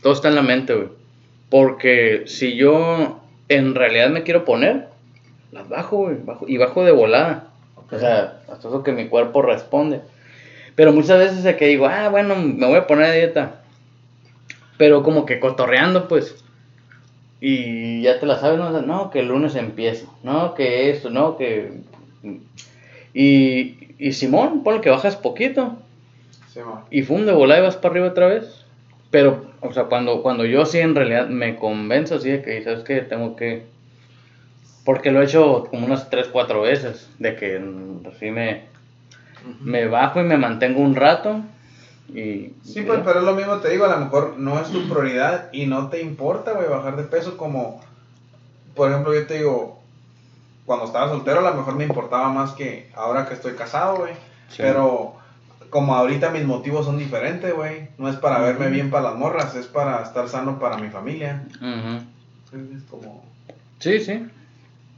todo 0.01 0.13
está 0.13 0.29
en 0.29 0.35
la 0.35 0.41
mente, 0.41 0.73
güey. 0.73 0.89
Porque 1.49 2.23
si 2.27 2.55
yo 2.55 3.21
en 3.49 3.75
realidad 3.75 4.09
me 4.09 4.23
quiero 4.23 4.45
poner, 4.45 4.87
las 5.51 5.67
bajo, 5.67 5.97
güey, 5.97 6.17
bajo, 6.23 6.47
y 6.47 6.57
bajo 6.57 6.85
de 6.85 6.91
volada. 6.91 7.47
O 7.91 7.99
sea, 7.99 8.41
hasta 8.49 8.69
eso 8.69 8.83
que 8.83 8.93
mi 8.93 9.07
cuerpo 9.07 9.41
responde. 9.41 10.01
Pero 10.75 10.93
muchas 10.93 11.19
veces 11.19 11.43
es 11.43 11.55
que 11.57 11.67
digo, 11.67 11.87
ah, 11.87 12.07
bueno, 12.09 12.35
me 12.35 12.65
voy 12.65 12.77
a 12.77 12.87
poner 12.87 13.05
a 13.05 13.11
dieta. 13.11 13.61
Pero 14.77 15.03
como 15.03 15.25
que 15.25 15.39
cotorreando, 15.39 16.07
pues. 16.07 16.41
Y 17.41 18.03
ya 18.03 18.19
te 18.19 18.25
la 18.25 18.39
sabes, 18.39 18.59
no, 18.59 18.81
no 18.81 19.11
que 19.11 19.19
el 19.19 19.27
lunes 19.27 19.55
empiezo, 19.55 20.15
no, 20.23 20.53
que 20.53 20.91
esto, 20.91 21.09
no, 21.09 21.37
que... 21.37 21.71
Y, 23.13 23.95
y 23.97 24.13
Simón, 24.13 24.63
ponle 24.63 24.79
que 24.79 24.91
bajas 24.91 25.17
poquito. 25.17 25.75
Sí. 26.53 26.59
Y 26.89 27.03
fum, 27.03 27.25
de 27.25 27.31
volada 27.31 27.61
y 27.61 27.63
vas 27.63 27.77
para 27.77 27.93
arriba 27.93 28.07
otra 28.07 28.27
vez. 28.27 28.65
Pero, 29.09 29.45
o 29.61 29.73
sea, 29.73 29.85
cuando, 29.85 30.21
cuando 30.21 30.45
yo 30.45 30.65
sí 30.65 30.79
en 30.79 30.95
realidad 30.95 31.27
me 31.27 31.57
convenzo 31.57 32.15
así 32.15 32.29
de 32.29 32.41
que, 32.41 32.63
¿sabes 32.63 32.83
qué? 32.83 33.01
Tengo 33.01 33.35
que... 33.35 33.65
Porque 34.85 35.11
lo 35.11 35.21
he 35.21 35.25
hecho 35.25 35.65
como 35.69 35.85
unas 35.85 36.09
3, 36.09 36.29
4 36.31 36.61
veces. 36.61 37.09
De 37.19 37.35
que 37.35 37.61
así 38.09 38.31
me, 38.31 38.63
me 39.61 39.87
bajo 39.87 40.21
y 40.21 40.23
me 40.23 40.37
mantengo 40.37 40.81
un 40.81 40.95
rato. 40.95 41.41
Y... 42.09 42.53
Sí, 42.63 42.81
pues, 42.85 43.01
pero 43.05 43.19
es 43.19 43.25
lo 43.25 43.35
mismo, 43.35 43.57
te 43.57 43.69
digo, 43.69 43.85
a 43.85 43.97
lo 43.97 44.05
mejor 44.05 44.35
no 44.37 44.59
es 44.59 44.69
tu 44.71 44.81
prioridad 44.89 45.49
y 45.51 45.65
no 45.65 45.89
te 45.89 46.01
importa, 46.01 46.53
güey, 46.53 46.67
bajar 46.67 46.95
de 46.95 47.03
peso 47.03 47.37
como, 47.37 47.81
por 48.75 48.89
ejemplo, 48.89 49.13
yo 49.13 49.27
te 49.27 49.37
digo, 49.37 49.79
cuando 50.65 50.85
estaba 50.85 51.09
soltero 51.09 51.39
a 51.39 51.51
lo 51.51 51.57
mejor 51.57 51.75
me 51.75 51.85
importaba 51.85 52.29
más 52.29 52.51
que 52.51 52.89
ahora 52.95 53.27
que 53.27 53.33
estoy 53.33 53.53
casado, 53.53 53.97
güey. 53.97 54.13
Sí. 54.49 54.57
Pero 54.57 55.20
como 55.71 55.95
ahorita 55.95 56.29
mis 56.29 56.43
motivos 56.45 56.85
son 56.85 56.99
diferentes, 56.99 57.51
güey. 57.55 57.87
No 57.97 58.07
es 58.09 58.17
para 58.17 58.37
verme 58.39 58.67
bien 58.69 58.91
para 58.91 59.09
las 59.09 59.15
morras, 59.15 59.55
es 59.55 59.65
para 59.65 60.03
estar 60.03 60.29
sano 60.29 60.59
para 60.59 60.77
mi 60.77 60.89
familia. 60.89 61.43
Ujú. 61.55 62.75
Es 62.75 62.83
como... 62.83 63.25
Sí, 63.79 63.99
sí. 63.99 64.27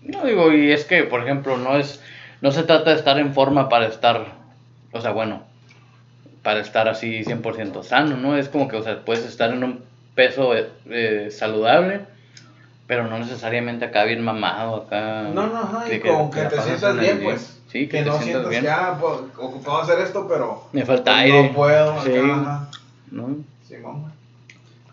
No 0.02 0.26
digo, 0.26 0.52
y 0.52 0.72
es 0.74 0.84
que, 0.84 1.04
por 1.06 1.22
ejemplo, 1.22 1.56
no 1.58 1.78
es, 1.78 2.02
no 2.42 2.52
se 2.52 2.64
trata 2.64 2.90
de 2.90 2.98
estar 2.98 3.18
en 3.20 3.34
forma 3.34 3.70
para 3.70 3.88
estar, 3.88 4.34
o 4.92 5.00
sea, 5.00 5.12
bueno, 5.12 5.44
para 6.42 6.60
estar 6.60 6.90
así 6.90 7.24
100% 7.24 7.84
sano, 7.84 8.18
¿no? 8.18 8.36
Es 8.36 8.50
como 8.50 8.68
que, 8.68 8.76
o 8.76 8.84
sea, 8.84 9.06
puedes 9.06 9.24
estar 9.26 9.54
en 9.54 9.64
un 9.64 9.84
peso 10.16 10.54
eh, 10.56 10.70
eh, 10.90 11.30
saludable, 11.32 12.02
pero 12.86 13.08
no 13.08 13.18
necesariamente 13.18 13.86
acá 13.86 14.04
bien 14.04 14.22
mamado, 14.22 14.76
acá. 14.76 15.30
No, 15.34 15.48
no, 15.48 15.58
ajá, 15.60 15.88
y 15.88 16.00
que- 16.02 16.10
como 16.10 16.30
que 16.30 16.42
te 16.42 16.62
sientas 16.62 17.00
bien, 17.00 17.22
pues. 17.24 17.62
Sí, 17.74 17.88
que, 17.88 17.98
que 17.98 18.04
te 18.04 18.06
no 18.06 18.12
sientas 18.22 18.24
sientas 18.24 18.50
bien. 18.52 18.62
que, 18.64 18.70
ah, 18.70 18.98
pues, 19.02 19.20
ocupado 19.38 19.82
hacer 19.82 20.00
esto, 20.00 20.26
pero... 20.30 20.64
Me 20.72 20.86
falta 20.86 21.12
pues, 21.12 21.24
aire. 21.24 21.44
No 21.50 21.54
puedo, 21.54 22.04
Sí. 22.04 22.12
acá. 22.16 22.70
¿no? 23.12 23.36
Simón, 23.68 24.02
güey. 24.04 24.14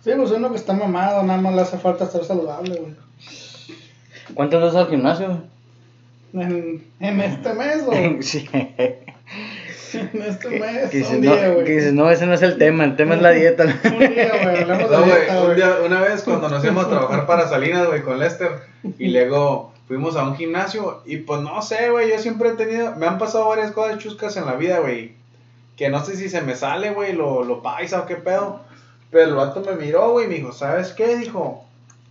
Sí, 0.03 0.11
pues 0.17 0.31
uno 0.31 0.51
que 0.51 0.57
está 0.57 0.73
mamado, 0.73 1.23
nada 1.23 1.41
más 1.41 1.55
le 1.55 1.61
hace 1.61 1.77
falta 1.79 2.05
estar 2.05 2.25
saludable, 2.25 2.75
güey. 2.81 2.95
¿Cuántas 4.35 4.61
veces 4.63 4.77
al 4.77 4.89
gimnasio? 4.89 5.43
En, 6.33 6.85
en 7.01 7.21
este 7.21 7.53
mes, 7.53 7.83
o 7.87 7.93
sí. 8.23 8.49
en 8.53 10.23
este 10.23 10.49
Que, 10.49 10.61
mes, 10.61 10.91
que 10.91 10.99
dices, 10.99 11.13
un 11.17 11.25
no, 11.25 11.35
día, 11.35 11.49
güey. 11.51 11.65
que 11.65 11.73
dices, 11.73 11.93
no, 11.93 12.09
ese 12.11 12.27
no 12.27 12.35
es 12.35 12.43
el 12.43 12.57
tema, 12.59 12.85
el 12.85 12.97
tema 12.97 13.17
es 13.17 13.23
la 13.23 13.31
dieta. 13.33 13.65
Un 13.65 13.99
día, 13.99 14.31
güey, 14.43 14.65
No, 14.65 14.77
güey, 14.77 15.05
dieta, 15.05 15.39
un 15.41 15.45
güey. 15.47 15.57
día- 15.57 15.77
una 15.85 16.01
vez 16.01 16.23
cuando 16.23 16.49
nos 16.49 16.63
íbamos 16.65 16.87
a 16.87 16.89
trabajar 16.91 17.27
para 17.27 17.49
Salinas, 17.49 17.87
güey, 17.89 18.03
con 18.03 18.19
Lester, 18.19 18.53
y 18.99 19.09
luego 19.09 19.73
fuimos 19.91 20.15
a 20.15 20.23
un 20.23 20.37
gimnasio, 20.37 21.03
y 21.05 21.17
pues 21.17 21.41
no 21.41 21.61
sé, 21.63 21.91
güey, 21.91 22.09
yo 22.11 22.19
siempre 22.21 22.51
he 22.51 22.53
tenido, 22.53 22.95
me 22.95 23.09
han 23.09 23.19
pasado 23.19 23.49
varias 23.49 23.73
cosas 23.73 23.99
chuscas 23.99 24.37
en 24.37 24.47
la 24.47 24.55
vida, 24.55 24.79
güey, 24.79 25.17
que 25.77 25.89
no 25.89 26.05
sé 26.05 26.15
si 26.15 26.29
se 26.29 26.43
me 26.43 26.55
sale, 26.55 26.93
güey, 26.93 27.13
lo, 27.13 27.43
lo 27.43 27.61
paisa 27.61 28.03
o 28.03 28.07
qué 28.07 28.15
pedo, 28.15 28.61
pero 29.11 29.25
el 29.25 29.35
vato 29.35 29.63
me 29.63 29.75
miró, 29.75 30.13
güey, 30.13 30.27
y 30.27 30.29
me 30.29 30.37
dijo, 30.37 30.53
¿sabes 30.53 30.93
qué? 30.93 31.17
Dijo, 31.17 31.65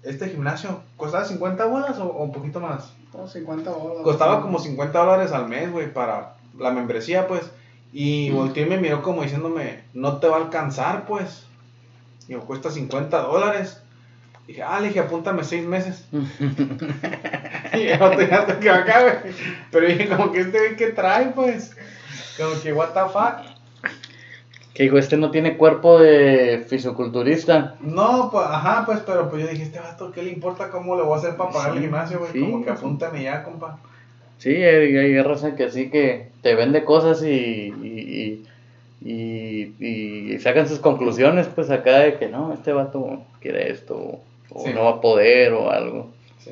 este 0.04 0.28
gimnasio, 0.28 0.82
¿costaba 0.98 1.24
50 1.24 1.66
bolas 1.68 1.98
o, 2.00 2.08
o 2.08 2.22
un 2.22 2.34
poquito 2.34 2.60
más? 2.60 2.92
Como 3.14 3.30
50 3.30 3.72
bolas. 3.72 4.04
Costaba 4.04 4.42
como 4.42 4.60
50 4.60 5.00
dólares 5.00 5.32
al 5.32 5.48
mes, 5.48 5.72
güey, 5.72 5.94
para 5.94 6.36
la 6.58 6.72
membresía, 6.72 7.30
pues. 7.30 7.50
Y 7.94 8.30
volteó 8.32 8.66
y 8.66 8.70
me 8.70 8.78
miró 8.78 9.02
como 9.02 9.24
diciéndome, 9.24 9.86
no 9.94 10.18
te 10.18 10.28
va 10.28 10.36
a 10.36 10.42
alcanzar, 10.42 11.06
pues. 11.06 11.46
Digo, 12.28 12.42
cuesta 12.42 12.72
50 12.72 13.22
dólares. 13.22 13.82
Dije, 14.50 14.64
ah, 14.64 14.80
le 14.80 14.88
dije, 14.88 15.00
apúntame 15.02 15.44
seis 15.44 15.64
meses. 15.64 16.04
y 16.12 17.86
yo 17.88 18.10
te 18.18 18.24
hasta 18.34 18.60
que 18.60 18.70
acá, 18.70 19.02
güey. 19.04 19.34
Pero 19.72 19.86
dije, 19.86 20.08
como 20.10 20.32
que 20.32 20.40
este 20.42 20.58
güey 20.58 20.76
que 20.76 20.88
trae, 20.88 21.28
pues. 21.28 21.76
Como 22.36 22.60
que, 22.60 22.74
what 22.74 22.90
the 22.94 23.02
fuck. 23.14 23.46
Que 24.74 24.84
dijo, 24.84 24.98
este 24.98 25.18
no 25.18 25.30
tiene 25.30 25.56
cuerpo 25.56 26.00
de 26.00 26.66
fisiculturista. 26.68 27.76
No, 27.82 28.30
pues, 28.32 28.46
ajá, 28.48 28.86
pues, 28.88 29.02
pero 29.06 29.30
pues 29.30 29.44
yo 29.44 29.50
dije, 29.50 29.64
este 29.64 29.80
vato, 29.80 30.12
¿qué 30.12 30.24
le 30.24 30.32
importa 30.32 30.70
cómo 30.72 30.96
le 30.96 31.04
voy 31.04 31.14
a 31.14 31.18
hacer 31.18 31.36
para 31.36 31.52
pagar 31.52 31.72
el 31.74 31.78
Sí, 31.78 31.82
gimnasio, 31.84 32.18
güey? 32.20 32.32
sí, 32.32 32.40
como 32.40 32.64
que 32.64 32.72
sí. 32.72 32.76
apúntame 32.78 33.22
ya, 33.24 33.44
compa. 33.44 33.78
Sí, 34.40 34.50
hay, 34.56 34.98
hay 34.98 35.22
raza 35.22 35.56
que 35.56 35.66
así 35.66 35.90
que 35.92 36.30
te 36.42 36.56
vende 36.56 36.86
cosas 36.86 37.22
y, 37.24 37.28
y, 37.28 38.48
y, 39.02 39.74
y- 39.80 40.34
y 40.34 40.40
sacan 40.40 40.68
sus 40.68 40.80
conclusiones, 40.80 41.48
pues 41.54 41.70
acá 41.70 42.00
de 42.00 42.18
que 42.18 42.30
no, 42.30 42.54
este 42.54 42.72
vato 42.72 43.22
quiere 43.42 43.70
esto, 43.72 44.22
o 44.52 44.64
Sí. 44.66 44.74
no 44.74 44.86
va 44.86 44.92
a 44.92 45.02
poder, 45.02 45.54
o 45.54 45.70
algo. 45.70 46.10
Sí. 46.44 46.52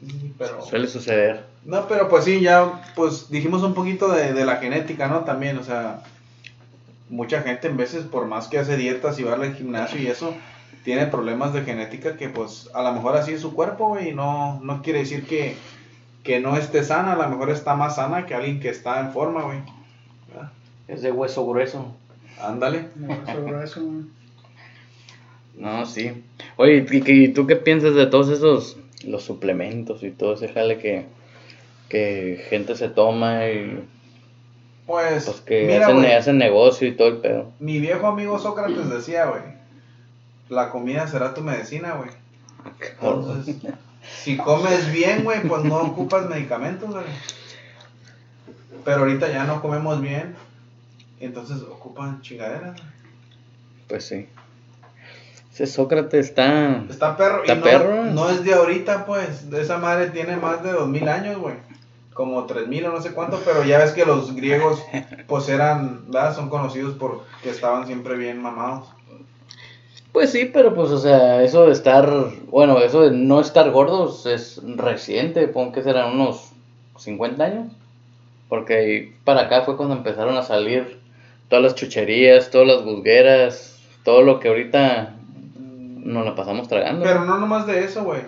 Sí, 0.00 0.34
pero... 0.38 0.62
Suele 0.62 0.86
suceder. 0.88 1.44
No, 1.64 1.88
pero 1.88 2.08
pues 2.08 2.24
sí, 2.24 2.40
ya 2.40 2.82
pues 2.94 3.28
dijimos 3.30 3.62
un 3.62 3.74
poquito 3.74 4.08
de, 4.08 4.32
de 4.32 4.44
la 4.44 4.56
genética, 4.56 5.08
¿no? 5.08 5.20
También, 5.24 5.58
o 5.58 5.64
sea, 5.64 6.02
mucha 7.08 7.42
gente 7.42 7.68
en 7.68 7.76
veces, 7.76 8.04
por 8.04 8.26
más 8.26 8.48
que 8.48 8.58
hace 8.58 8.76
dietas 8.76 9.18
y 9.18 9.24
va 9.24 9.34
al 9.34 9.54
gimnasio 9.54 10.00
y 10.00 10.06
eso, 10.06 10.34
tiene 10.84 11.06
problemas 11.06 11.52
de 11.52 11.62
genética 11.62 12.16
que 12.16 12.28
pues 12.28 12.70
a 12.72 12.82
lo 12.82 12.92
mejor 12.92 13.16
así 13.16 13.32
es 13.32 13.40
su 13.40 13.54
cuerpo, 13.54 13.88
güey, 13.88 14.10
y 14.10 14.14
no, 14.14 14.60
no 14.62 14.82
quiere 14.82 15.00
decir 15.00 15.26
que, 15.26 15.56
que 16.22 16.38
no 16.38 16.56
esté 16.56 16.84
sana, 16.84 17.14
a 17.14 17.16
lo 17.16 17.28
mejor 17.28 17.50
está 17.50 17.74
más 17.74 17.96
sana 17.96 18.26
que 18.26 18.34
alguien 18.34 18.60
que 18.60 18.68
está 18.68 19.00
en 19.00 19.12
forma, 19.12 19.42
güey. 19.42 19.58
Es 20.86 21.02
de 21.02 21.10
hueso 21.10 21.44
grueso. 21.44 21.92
Ándale. 22.40 22.88
Sobre 23.26 23.64
eso, 23.64 23.82
güey. 23.84 24.04
No, 25.56 25.86
sí. 25.86 26.24
Oye, 26.56 26.86
¿y, 26.90 27.28
tú 27.28 27.46
qué 27.46 27.56
piensas 27.56 27.94
de 27.94 28.06
todos 28.06 28.28
esos, 28.28 28.76
los 29.04 29.24
suplementos 29.24 30.02
y 30.02 30.10
todo 30.10 30.34
ese 30.34 30.48
jale 30.48 30.78
que, 30.78 31.06
que 31.88 32.44
gente 32.50 32.76
se 32.76 32.88
toma 32.88 33.46
y 33.48 33.84
Pues, 34.86 35.24
pues 35.24 35.40
que 35.40 35.66
mira, 35.66 35.86
hacen, 35.86 36.04
hacen 36.04 36.38
negocio 36.38 36.86
y 36.86 36.92
todo 36.92 37.08
el 37.08 37.16
pedo? 37.18 37.52
mi 37.58 37.80
viejo 37.80 38.06
amigo 38.06 38.38
Sócrates 38.38 38.90
decía, 38.90 39.26
güey, 39.26 39.42
la 40.48 40.70
comida 40.70 41.08
será 41.08 41.34
tu 41.34 41.40
medicina, 41.40 41.94
güey. 41.94 42.10
Entonces, 43.00 43.56
si 44.22 44.36
comes 44.36 44.92
bien, 44.92 45.24
güey, 45.24 45.40
pues 45.42 45.64
no 45.64 45.78
ocupas 45.78 46.28
medicamentos, 46.28 46.90
güey. 46.90 47.04
Pero 48.84 48.98
ahorita 48.98 49.28
ya 49.32 49.44
no 49.44 49.60
comemos 49.62 50.00
bien, 50.00 50.36
entonces 51.18 51.62
ocupan 51.62 52.20
chingaderas. 52.20 52.76
güey. 52.76 52.92
Pues 53.88 54.04
sí. 54.04 54.28
Ese 55.56 55.66
Sócrates 55.66 56.26
está... 56.26 56.84
Está 56.90 57.16
perro, 57.16 57.38
y 57.38 57.50
Está 57.50 57.54
no, 57.54 57.62
perro. 57.62 58.04
no 58.04 58.28
es 58.28 58.44
de 58.44 58.52
ahorita, 58.52 59.06
pues. 59.06 59.48
De 59.48 59.62
esa 59.62 59.78
madre 59.78 60.10
tiene 60.10 60.36
más 60.36 60.62
de 60.62 60.70
dos 60.70 60.86
mil 60.86 61.08
años, 61.08 61.38
güey. 61.38 61.54
Como 62.12 62.44
tres 62.44 62.68
mil 62.68 62.84
o 62.84 62.92
no 62.92 63.00
sé 63.00 63.12
cuánto, 63.12 63.40
pero 63.42 63.64
ya 63.64 63.78
ves 63.78 63.92
que 63.92 64.04
los 64.04 64.36
griegos, 64.36 64.84
pues 65.26 65.48
eran, 65.48 66.10
¿verdad? 66.12 66.36
Son 66.36 66.50
conocidos 66.50 66.92
por 66.96 67.22
que 67.42 67.48
estaban 67.48 67.86
siempre 67.86 68.18
bien 68.18 68.42
mamados. 68.42 68.86
Pues 70.12 70.30
sí, 70.30 70.50
pero 70.52 70.74
pues, 70.74 70.90
o 70.90 70.98
sea, 70.98 71.42
eso 71.42 71.64
de 71.64 71.72
estar, 71.72 72.06
bueno, 72.48 72.78
eso 72.80 73.00
de 73.08 73.16
no 73.16 73.40
estar 73.40 73.70
gordos 73.70 74.26
es 74.26 74.60
reciente, 74.76 75.48
pongo 75.48 75.72
que 75.72 75.82
serán 75.82 76.20
unos 76.20 76.50
50 76.98 77.42
años. 77.42 77.72
Porque 78.50 79.14
para 79.24 79.44
acá 79.44 79.62
fue 79.62 79.78
cuando 79.78 79.94
empezaron 79.94 80.36
a 80.36 80.42
salir 80.42 81.00
todas 81.48 81.64
las 81.64 81.74
chucherías, 81.74 82.50
todas 82.50 82.68
las 82.68 82.84
busgueras, 82.84 83.78
todo 84.04 84.20
lo 84.20 84.38
que 84.38 84.48
ahorita 84.48 85.15
nos 86.06 86.24
la 86.24 86.34
pasamos 86.34 86.68
tragando. 86.68 87.04
Pero 87.04 87.24
no 87.24 87.38
nomás 87.38 87.66
de 87.66 87.84
eso, 87.84 88.04
güey. 88.04 88.22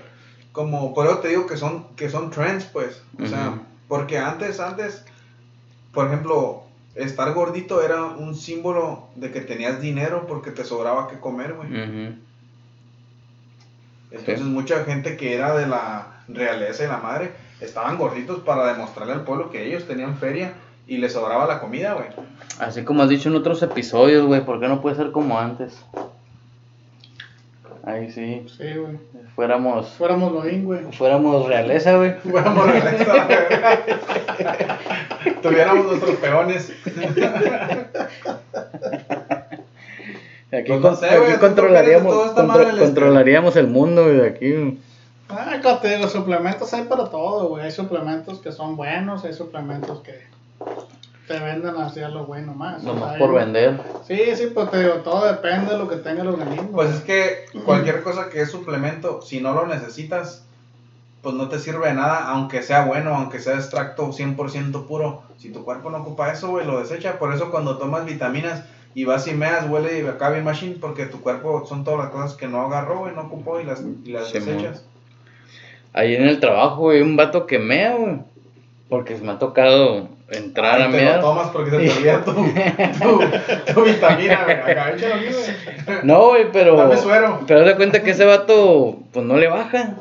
Como, 0.52 0.92
por 0.94 1.06
eso 1.06 1.18
te 1.18 1.28
digo 1.28 1.46
que 1.46 1.56
son, 1.56 1.86
que 1.96 2.10
son 2.10 2.30
trends, 2.30 2.64
pues. 2.64 3.02
O 3.22 3.26
sea. 3.26 3.54
Porque 3.86 4.18
antes, 4.18 4.60
antes, 4.60 5.04
por 5.92 6.06
ejemplo, 6.06 6.62
estar 6.94 7.32
gordito 7.32 7.82
era 7.82 8.04
un 8.04 8.34
símbolo 8.34 9.04
de 9.14 9.30
que 9.30 9.40
tenías 9.40 9.80
dinero 9.80 10.26
porque 10.26 10.50
te 10.50 10.64
sobraba 10.64 11.08
que 11.08 11.18
comer, 11.18 11.54
güey. 11.54 11.68
Entonces 14.10 14.40
Sí. 14.40 14.44
mucha 14.44 14.84
gente 14.84 15.16
que 15.16 15.34
era 15.34 15.54
de 15.56 15.66
la 15.66 16.22
realeza 16.28 16.84
y 16.84 16.88
la 16.88 16.98
madre 16.98 17.32
estaban 17.60 17.98
gorditos 17.98 18.40
para 18.40 18.72
demostrarle 18.72 19.12
al 19.14 19.24
pueblo 19.24 19.50
que 19.50 19.66
ellos 19.66 19.86
tenían 19.86 20.16
feria 20.16 20.54
y 20.86 20.98
les 20.98 21.12
sobraba 21.12 21.46
la 21.46 21.60
comida, 21.60 21.94
güey. 21.94 22.08
Así 22.58 22.84
como 22.84 23.02
has 23.02 23.08
dicho 23.08 23.28
en 23.28 23.36
otros 23.36 23.62
episodios, 23.62 24.26
güey, 24.26 24.44
¿por 24.44 24.60
qué 24.60 24.68
no 24.68 24.80
puede 24.80 24.96
ser 24.96 25.12
como 25.12 25.38
antes? 25.38 25.84
Ahí 27.88 28.10
sí, 28.12 28.44
Sí, 28.58 28.74
güey. 28.74 28.98
fuéramos, 29.34 29.88
Fuéramos 29.94 30.30
Godín, 30.32 30.64
güey. 30.66 30.80
fuéramos 30.92 31.46
realeza, 31.46 31.96
güey. 31.96 32.12
Fuéramos 32.30 32.66
realeza, 32.70 33.12
güey. 33.14 33.26
Tuviéramos 35.42 35.86
nuestros 35.86 36.16
peones. 36.16 36.72
Aquí, 40.50 40.64
Pues 40.68 40.80
no 40.80 40.96
sé, 40.96 41.06
aquí 41.06 41.32
¿tú 41.34 41.40
controlaríamos, 41.40 42.14
contro- 42.34 42.62
este? 42.68 42.80
controlaríamos 42.84 43.56
el 43.56 43.66
mundo, 43.68 44.04
güey, 44.04 44.20
aquí. 44.26 44.78
Ah, 45.28 45.56
como 45.62 45.78
te 45.78 45.96
digo, 45.96 46.08
suplementos 46.08 46.72
hay 46.72 46.84
para 46.84 47.10
todo, 47.10 47.48
güey. 47.48 47.64
Hay 47.64 47.70
suplementos 47.70 48.40
que 48.40 48.50
son 48.52 48.76
buenos, 48.76 49.24
hay 49.24 49.34
suplementos 49.34 50.00
que 50.00 50.22
te 51.28 51.38
venden 51.38 51.76
así 51.76 52.00
a 52.00 52.08
lo 52.08 52.24
bueno 52.24 52.54
más. 52.54 52.82
Nomás 52.82 53.16
por 53.16 53.34
vender. 53.34 53.78
Sí, 54.06 54.18
sí, 54.34 54.48
pues 54.52 54.70
te 54.70 54.80
digo, 54.80 54.94
todo 55.04 55.26
depende 55.26 55.72
de 55.72 55.78
lo 55.78 55.88
que 55.88 55.96
tenga 55.96 56.22
el 56.22 56.28
organismo. 56.28 56.70
Pues 56.72 56.90
es 56.94 57.00
que 57.02 57.44
cualquier 57.64 58.02
cosa 58.02 58.30
que 58.30 58.40
es 58.40 58.50
suplemento, 58.50 59.22
si 59.22 59.40
no 59.40 59.52
lo 59.52 59.66
necesitas, 59.66 60.44
pues 61.22 61.34
no 61.34 61.48
te 61.48 61.58
sirve 61.58 61.88
de 61.88 61.94
nada, 61.94 62.28
aunque 62.30 62.62
sea 62.62 62.86
bueno, 62.86 63.14
aunque 63.14 63.38
sea 63.38 63.54
extracto 63.54 64.08
100% 64.08 64.86
puro. 64.86 65.22
Si 65.36 65.50
tu 65.50 65.64
cuerpo 65.64 65.90
no 65.90 65.98
ocupa 65.98 66.32
eso, 66.32 66.48
güey, 66.48 66.66
lo 66.66 66.80
desecha. 66.80 67.18
Por 67.18 67.32
eso 67.34 67.50
cuando 67.50 67.78
tomas 67.78 68.06
vitaminas 68.06 68.64
y 68.94 69.04
vas 69.04 69.28
y 69.28 69.34
meas, 69.34 69.68
huele 69.68 70.00
y 70.00 70.06
acá 70.06 70.30
bien 70.30 70.44
machine, 70.44 70.76
porque 70.80 71.06
tu 71.06 71.20
cuerpo 71.20 71.66
son 71.66 71.84
todas 71.84 72.00
las 72.00 72.10
cosas 72.10 72.34
que 72.34 72.48
no 72.48 72.62
agarró, 72.62 73.00
güey, 73.00 73.14
no 73.14 73.22
ocupó 73.22 73.60
y 73.60 73.64
las, 73.64 73.82
y 74.04 74.10
las 74.10 74.28
Sí, 74.28 74.38
desechas. 74.38 74.84
Ahí 75.92 76.14
en 76.14 76.26
el 76.26 76.40
trabajo, 76.40 76.82
güey, 76.82 77.02
un 77.02 77.16
vato 77.16 77.46
que 77.46 77.58
mea, 77.58 77.94
güey. 77.94 78.20
Porque 78.88 79.16
me 79.16 79.32
ha 79.32 79.38
tocado 79.38 80.08
entrar 80.30 80.80
a 80.80 80.84
Ahí 80.86 80.90
te 80.92 80.98
lo 80.98 81.04
mear. 81.04 81.20
tomas 81.20 81.48
porque 81.50 81.70
se 81.70 81.76
te 81.78 81.90
olvida 81.90 82.24
tu, 82.24 82.32
tu, 83.72 83.74
tu 83.74 83.82
vitamina, 83.84 84.44
güey. 84.44 84.56
Acá, 84.56 84.92
échalo 84.92 85.14
aquí, 85.14 85.26
güey. 85.26 85.98
No, 86.02 86.26
güey, 86.28 86.52
pero. 86.52 86.76
Dame 86.76 86.96
suero. 86.96 87.40
Pero 87.46 87.64
de 87.64 87.76
cuenta 87.76 88.02
que 88.02 88.10
ese 88.10 88.24
vato, 88.24 88.98
pues 89.12 89.24
no 89.24 89.36
le 89.36 89.48
baja. 89.48 89.94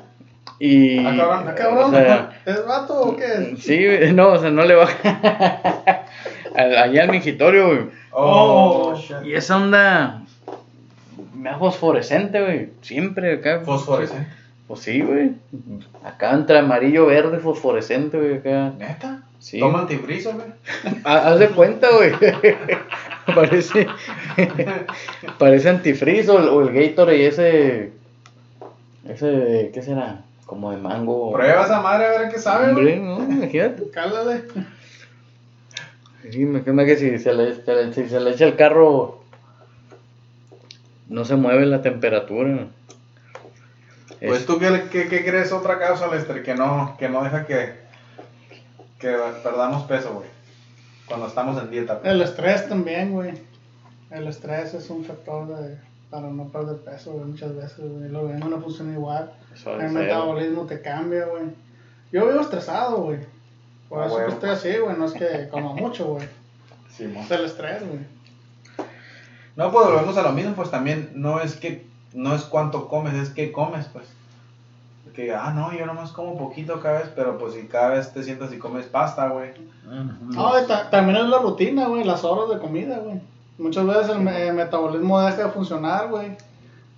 Y. 0.60 1.00
Ah, 1.06 1.14
cabrón, 1.18 1.46
Ah, 1.48 1.56
cabrón, 1.56 1.94
o 1.94 1.98
sea, 1.98 2.30
¿es 2.46 2.66
vato 2.66 3.00
o 3.02 3.16
qué? 3.16 3.56
sí, 3.60 4.14
no, 4.14 4.30
o 4.30 4.38
sea, 4.40 4.50
no 4.50 4.64
le 4.66 4.76
baja. 4.76 4.96
Al- 6.56 6.76
Allá 6.78 7.04
al 7.04 7.10
mingitorio, 7.12 7.68
güey. 7.68 7.80
Oh, 8.12 8.92
Oh, 8.92 8.96
shit. 8.96 9.18
Y 9.26 9.36
esa 9.36 9.58
onda. 9.58 10.22
Me 11.36 11.52
da 11.52 11.58
fosforescente, 11.60 12.42
güey. 12.42 12.70
Siempre 12.82 13.36
acá. 13.36 13.62
Fosforescente. 13.64 14.28
Pues 14.68 14.82
sí, 14.82 15.02
güey. 15.02 15.32
Acá 16.04 16.34
entre 16.34 16.60
amarillo, 16.60 17.06
verde, 17.06 17.40
fosforescente, 17.40 18.18
güey. 18.18 18.36
Acá. 18.38 18.74
¿Neta? 18.78 19.24
Sí. 19.40 19.60
Toma 19.60 19.82
antifrizo, 19.82 20.34
güey. 20.34 20.48
Ha- 21.06 21.30
Haz 21.30 21.40
de 21.40 21.48
cuenta, 21.50 21.88
güey. 21.96 22.12
parece. 23.36 23.88
parece 25.38 25.70
antifreeze 25.70 26.30
o, 26.32 26.40
el- 26.40 26.50
o 26.50 26.62
el 26.62 26.74
Gatorade 26.74 27.28
ese. 27.28 27.92
Ese. 29.08 29.72
¿Qué 29.74 29.82
será? 29.82 30.24
Como 30.46 30.72
de 30.72 30.78
mango. 30.78 31.32
Prueba 31.34 31.64
esa 31.64 31.82
madre 31.82 32.06
a 32.08 32.20
ver 32.20 32.30
qué 32.32 32.40
sabe, 32.40 32.74
güey. 32.74 33.00
Hombre, 33.00 33.26
no, 33.28 33.34
imagínate. 33.34 33.90
Cálale. 33.92 34.42
Sí, 36.30 36.42
imagínate 36.42 36.86
que 36.88 36.96
si 36.98 37.20
se, 37.20 37.34
le, 37.34 37.54
se 37.56 37.74
le- 37.74 37.94
si 37.94 38.10
se 38.10 38.20
le 38.20 38.32
echa 38.32 38.46
el 38.46 38.56
carro. 38.58 39.22
No 41.08 41.24
se 41.24 41.36
mueve 41.38 41.66
la 41.66 41.82
temperatura. 41.82 42.68
Pues 44.20 44.42
Es- 44.42 44.46
tú 44.46 44.58
qué, 44.60 44.88
qué, 44.92 45.08
qué 45.08 45.24
crees 45.24 45.52
otra 45.52 45.80
causa, 45.80 46.08
Lester, 46.08 46.42
que 46.44 46.56
no, 46.56 46.96
que 46.98 47.10
no 47.10 47.24
deja 47.24 47.46
que, 47.46 47.76
que 49.00 49.16
perdamos 49.44 49.84
peso, 49.84 50.14
güey. 50.14 50.28
Cuando 51.08 51.28
estamos 51.28 51.62
en 51.62 51.70
dieta. 51.70 52.00
pues. 52.00 52.12
El 52.12 52.22
estrés 52.22 52.68
también, 52.68 53.12
güey. 53.14 53.34
El 54.10 54.28
estrés 54.28 54.74
es 54.74 54.90
un 54.90 55.04
factor 55.06 55.48
de, 55.48 55.78
para 56.10 56.28
no 56.30 56.48
perder 56.50 56.78
peso, 56.78 57.14
güey, 57.14 57.26
muchas 57.26 57.56
veces, 57.56 57.80
güey. 57.80 58.10
Lo 58.10 58.28
ven 58.28 58.40
no 58.40 58.62
funciona 58.62 58.94
igual. 58.94 59.32
Eso 59.54 59.80
El 59.80 59.92
metabolismo 59.92 60.66
te 60.66 60.82
cambia, 60.82 61.26
güey. 61.26 61.44
Yo 62.12 62.28
vivo 62.28 62.42
estresado, 62.42 62.98
güey. 62.98 63.20
Por 63.90 64.06
eso 64.06 64.18
que 64.18 64.32
estoy 64.32 64.50
así, 64.50 64.78
güey. 64.78 64.98
No 64.98 65.06
es 65.06 65.14
que 65.14 65.48
coma 65.50 65.74
mucho, 65.74 66.06
güey. 66.08 66.28
Simón. 66.90 67.24
Es 67.24 67.32
el 67.32 67.46
estrés, 67.46 67.88
güey. 67.88 68.00
No, 69.56 69.72
pues 69.72 69.86
volvemos 69.88 70.18
a 70.18 70.22
lo 70.22 70.32
mismo, 70.34 70.54
pues 70.56 70.70
también 70.70 71.12
no 71.16 71.40
es 71.40 71.56
que, 71.56 71.86
no 72.18 72.34
es 72.36 72.44
cuánto 72.44 72.88
comes, 72.88 73.14
es 73.14 73.30
que 73.30 73.52
comes, 73.52 73.86
pues. 73.94 74.06
Que, 75.16 75.34
ah, 75.34 75.52
no, 75.56 75.74
yo 75.76 75.86
nomás 75.88 76.12
como 76.12 76.38
poquito 76.38 76.80
cada 76.80 77.00
vez, 77.00 77.10
pero 77.16 77.40
pues 77.40 77.54
si 77.56 77.62
cada 77.64 77.90
vez 77.96 78.14
te 78.14 78.22
sientas 78.22 78.54
y 78.54 78.60
comes 78.60 78.86
pasta, 78.86 79.28
güey. 79.30 79.50
No, 80.30 80.62
y 80.62 80.68
ta- 80.68 80.90
también 80.92 81.18
es 81.18 81.26
la 81.30 81.40
rutina, 81.40 81.88
güey. 81.88 82.04
Las 82.04 82.24
horas 82.24 82.50
de 82.54 82.60
comida, 82.60 83.00
güey. 83.00 83.20
Muchas 83.58 83.88
veces 83.88 84.10
el, 84.10 84.20
me- 84.20 84.48
el 84.50 84.54
metabolismo 84.54 85.20
deja 85.22 85.46
de 85.46 85.50
funcionar, 85.52 86.10
güey. 86.10 86.38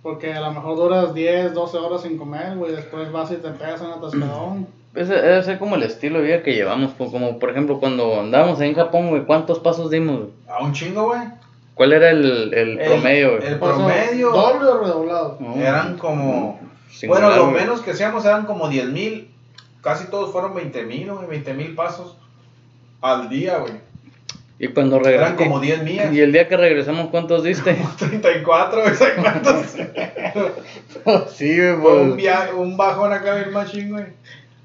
Porque 0.03 0.33
a 0.33 0.41
lo 0.41 0.51
mejor 0.51 0.75
duras 0.75 1.13
10, 1.13 1.53
12 1.53 1.77
horas 1.77 2.01
sin 2.01 2.17
comer, 2.17 2.57
güey. 2.57 2.73
Después 2.75 3.09
vas 3.11 3.31
y 3.31 3.35
te 3.35 3.51
pegas 3.51 3.81
en 3.81 3.87
atascadón. 3.91 4.67
Ese 4.95 5.13
debe 5.13 5.43
ser 5.43 5.57
como 5.59 5.75
el 5.75 5.83
estilo 5.83 6.17
de 6.19 6.25
vida 6.25 6.43
que 6.43 6.55
llevamos. 6.55 6.91
Como 6.97 7.39
por 7.39 7.51
ejemplo, 7.51 7.79
cuando 7.79 8.19
andábamos 8.19 8.59
en 8.59 8.73
Japón, 8.75 9.09
güey, 9.09 9.23
¿cuántos 9.23 9.59
pasos 9.59 9.89
dimos? 9.91 10.23
A 10.49 10.61
un 10.61 10.73
chingo, 10.73 11.05
güey. 11.05 11.21
¿Cuál 11.79 11.93
era 11.93 12.09
el, 12.09 12.53
el 12.53 12.77
El- 12.77 12.87
promedio, 12.89 13.37
güey? 13.37 13.47
el- 13.47 13.57
Paso 13.57 13.75
promedio. 13.77 14.31
Doble 14.31 14.67
o 14.67 14.79
redoblado. 14.83 15.37
No, 15.39 15.55
Eran 15.55 15.97
como... 15.97 16.59
singular, 16.91 17.23
Bueno, 17.23 17.37
lo 17.37 17.49
güey. 17.51 17.61
menos 17.61 17.79
que 17.79 17.91
hacíamos 17.91 18.25
eran 18.25 18.45
como 18.45 18.67
10 18.67 18.87
mil. 18.89 19.31
Casi 19.81 20.07
todos 20.07 20.33
fueron 20.33 20.53
20 20.55 20.83
mil, 20.83 21.09
güey. 21.09 21.25
20 21.27 21.53
mil 21.53 21.75
pasos 21.75 22.17
al 22.99 23.29
día, 23.29 23.59
güey. 23.59 23.71
Y 24.59 24.67
cuando 24.67 24.97
Eran 24.97 25.05
regresamos. 25.05 25.37
como 25.41 25.59
10 25.61 25.83
millas. 25.83 26.13
Y 26.13 26.19
el 26.19 26.33
día 26.33 26.49
que 26.49 26.57
regresamos, 26.57 27.07
¿cuántos 27.11 27.45
diste? 27.45 27.77
34, 27.97 28.85
exactos. 28.85 29.65
sí, 31.33 31.55
güey, 31.55 31.75
Fue 31.77 32.01
un, 32.01 32.07
pues, 32.09 32.15
via- 32.17 32.49
un 32.57 32.75
bajón 32.75 33.13
acá 33.13 33.35
bien 33.35 33.53
machín, 33.53 33.91
güey. 33.91 34.03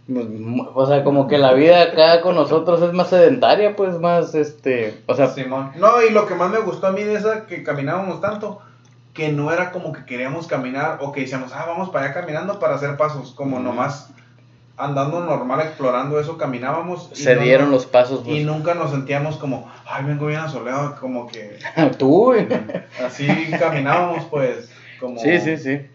Pues, 0.07 0.27
O 0.75 0.87
sea, 0.87 1.03
como 1.05 1.27
que 1.27 1.38
la 1.38 1.55
vida 1.55 1.83
acá 1.83 2.21
con 2.21 2.35
nosotros 2.35 2.83
es 2.83 2.93
más 2.93 3.09
sedentaria, 3.09 3.75
pues 3.77 3.99
más 3.99 4.35
este. 4.35 5.03
O 5.07 5.14
sea, 5.14 5.29
Simón. 5.29 5.73
No, 5.77 6.03
y 6.03 6.11
lo 6.11 6.27
que 6.27 6.35
más 6.35 6.51
me 6.51 6.59
gustó 6.59 6.88
a 6.88 6.93
mí 6.93 7.03
de 7.03 7.14
esa 7.14 7.47
que 7.47 7.62
caminábamos 7.62 8.21
tanto, 8.21 8.61
que 9.14 9.33
no 9.33 9.53
era 9.53 9.71
como 9.71 9.93
que 9.93 10.05
queríamos 10.05 10.47
caminar 10.47 10.99
o 11.01 11.12
que 11.12 11.21
decíamos, 11.23 11.53
ah, 11.55 11.64
vamos 11.67 11.90
para 11.90 12.07
allá 12.07 12.14
caminando 12.14 12.59
para 12.59 12.75
hacer 12.75 12.97
pasos, 12.97 13.33
como 13.33 13.61
nomás 13.61 14.11
andando 14.77 15.21
normal, 15.21 15.61
explorando 15.61 16.19
eso, 16.19 16.37
caminábamos. 16.37 17.09
y 17.12 17.17
se 17.23 17.37
no 17.37 17.43
dieron 17.43 17.71
los 17.71 17.87
pasos. 17.87 18.23
Y 18.27 18.31
Pues. 18.31 18.45
nunca 18.45 18.75
nos 18.75 18.90
sentíamos 18.90 19.37
como, 19.37 19.71
ay, 19.87 20.05
vengo 20.05 20.27
bien 20.27 20.40
asoleado, 20.40 20.97
como 21.01 21.29
que 21.29 21.59
Tú, 21.99 22.35
así 23.05 23.29
caminábamos, 23.59 24.25
pues, 24.25 24.71
como... 25.01 25.19
Sí, 25.21 25.40
sí, 25.40 25.57
sí. 25.57 25.87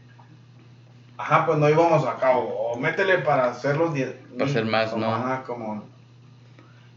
Ajá, 1.19 1.45
pues 1.45 1.57
no 1.57 1.67
íbamos 1.67 2.07
acá, 2.07 2.37
o, 2.37 2.71
o 2.71 2.79
métele 2.79 3.17
para 3.17 3.47
hacer 3.49 3.75
los 3.75 3.93
10. 3.93 4.15
Para 4.37 4.49
hacer 4.49 4.63
más, 4.63 4.91
como, 4.91 5.05
¿no? 5.05 5.13
Ajá, 5.13 5.43
como... 5.43 5.83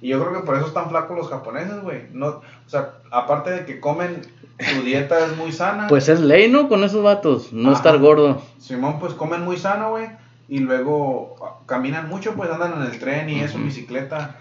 Y 0.00 0.10
yo 0.10 0.20
creo 0.20 0.40
que 0.40 0.46
por 0.46 0.54
eso 0.56 0.68
están 0.68 0.90
flacos 0.90 1.16
los 1.16 1.28
japoneses, 1.28 1.82
güey. 1.82 2.04
No, 2.12 2.26
o 2.28 2.42
sea, 2.66 2.90
aparte 3.10 3.50
de 3.50 3.64
que 3.64 3.80
comen, 3.80 4.22
su 4.60 4.82
dieta 4.84 5.26
es 5.26 5.36
muy 5.36 5.50
sana. 5.50 5.88
Pues 5.88 6.08
es 6.08 6.20
ley, 6.20 6.48
¿no? 6.48 6.68
Con 6.68 6.84
esos 6.84 7.02
vatos. 7.02 7.52
No 7.52 7.70
Ajá. 7.70 7.78
estar 7.78 7.98
gordo. 7.98 8.40
Simón, 8.60 9.00
pues 9.00 9.14
comen 9.14 9.44
muy 9.44 9.56
sano, 9.56 9.90
güey. 9.90 10.06
Y 10.48 10.60
luego 10.60 11.34
ah, 11.42 11.54
caminan 11.66 12.08
mucho, 12.08 12.34
pues 12.34 12.48
andan 12.48 12.80
en 12.80 12.82
el 12.82 13.00
tren 13.00 13.28
y 13.28 13.40
eso, 13.40 13.56
en 13.56 13.62
Ujú. 13.62 13.70
bicicleta. 13.70 14.36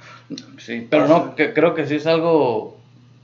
Sí, 0.60 0.88
pero 0.92 1.08
no, 1.08 1.34
que, 1.34 1.56
creo 1.56 1.74
que 1.74 1.88
sí 1.88 1.96
es 1.96 2.06
algo 2.06 2.78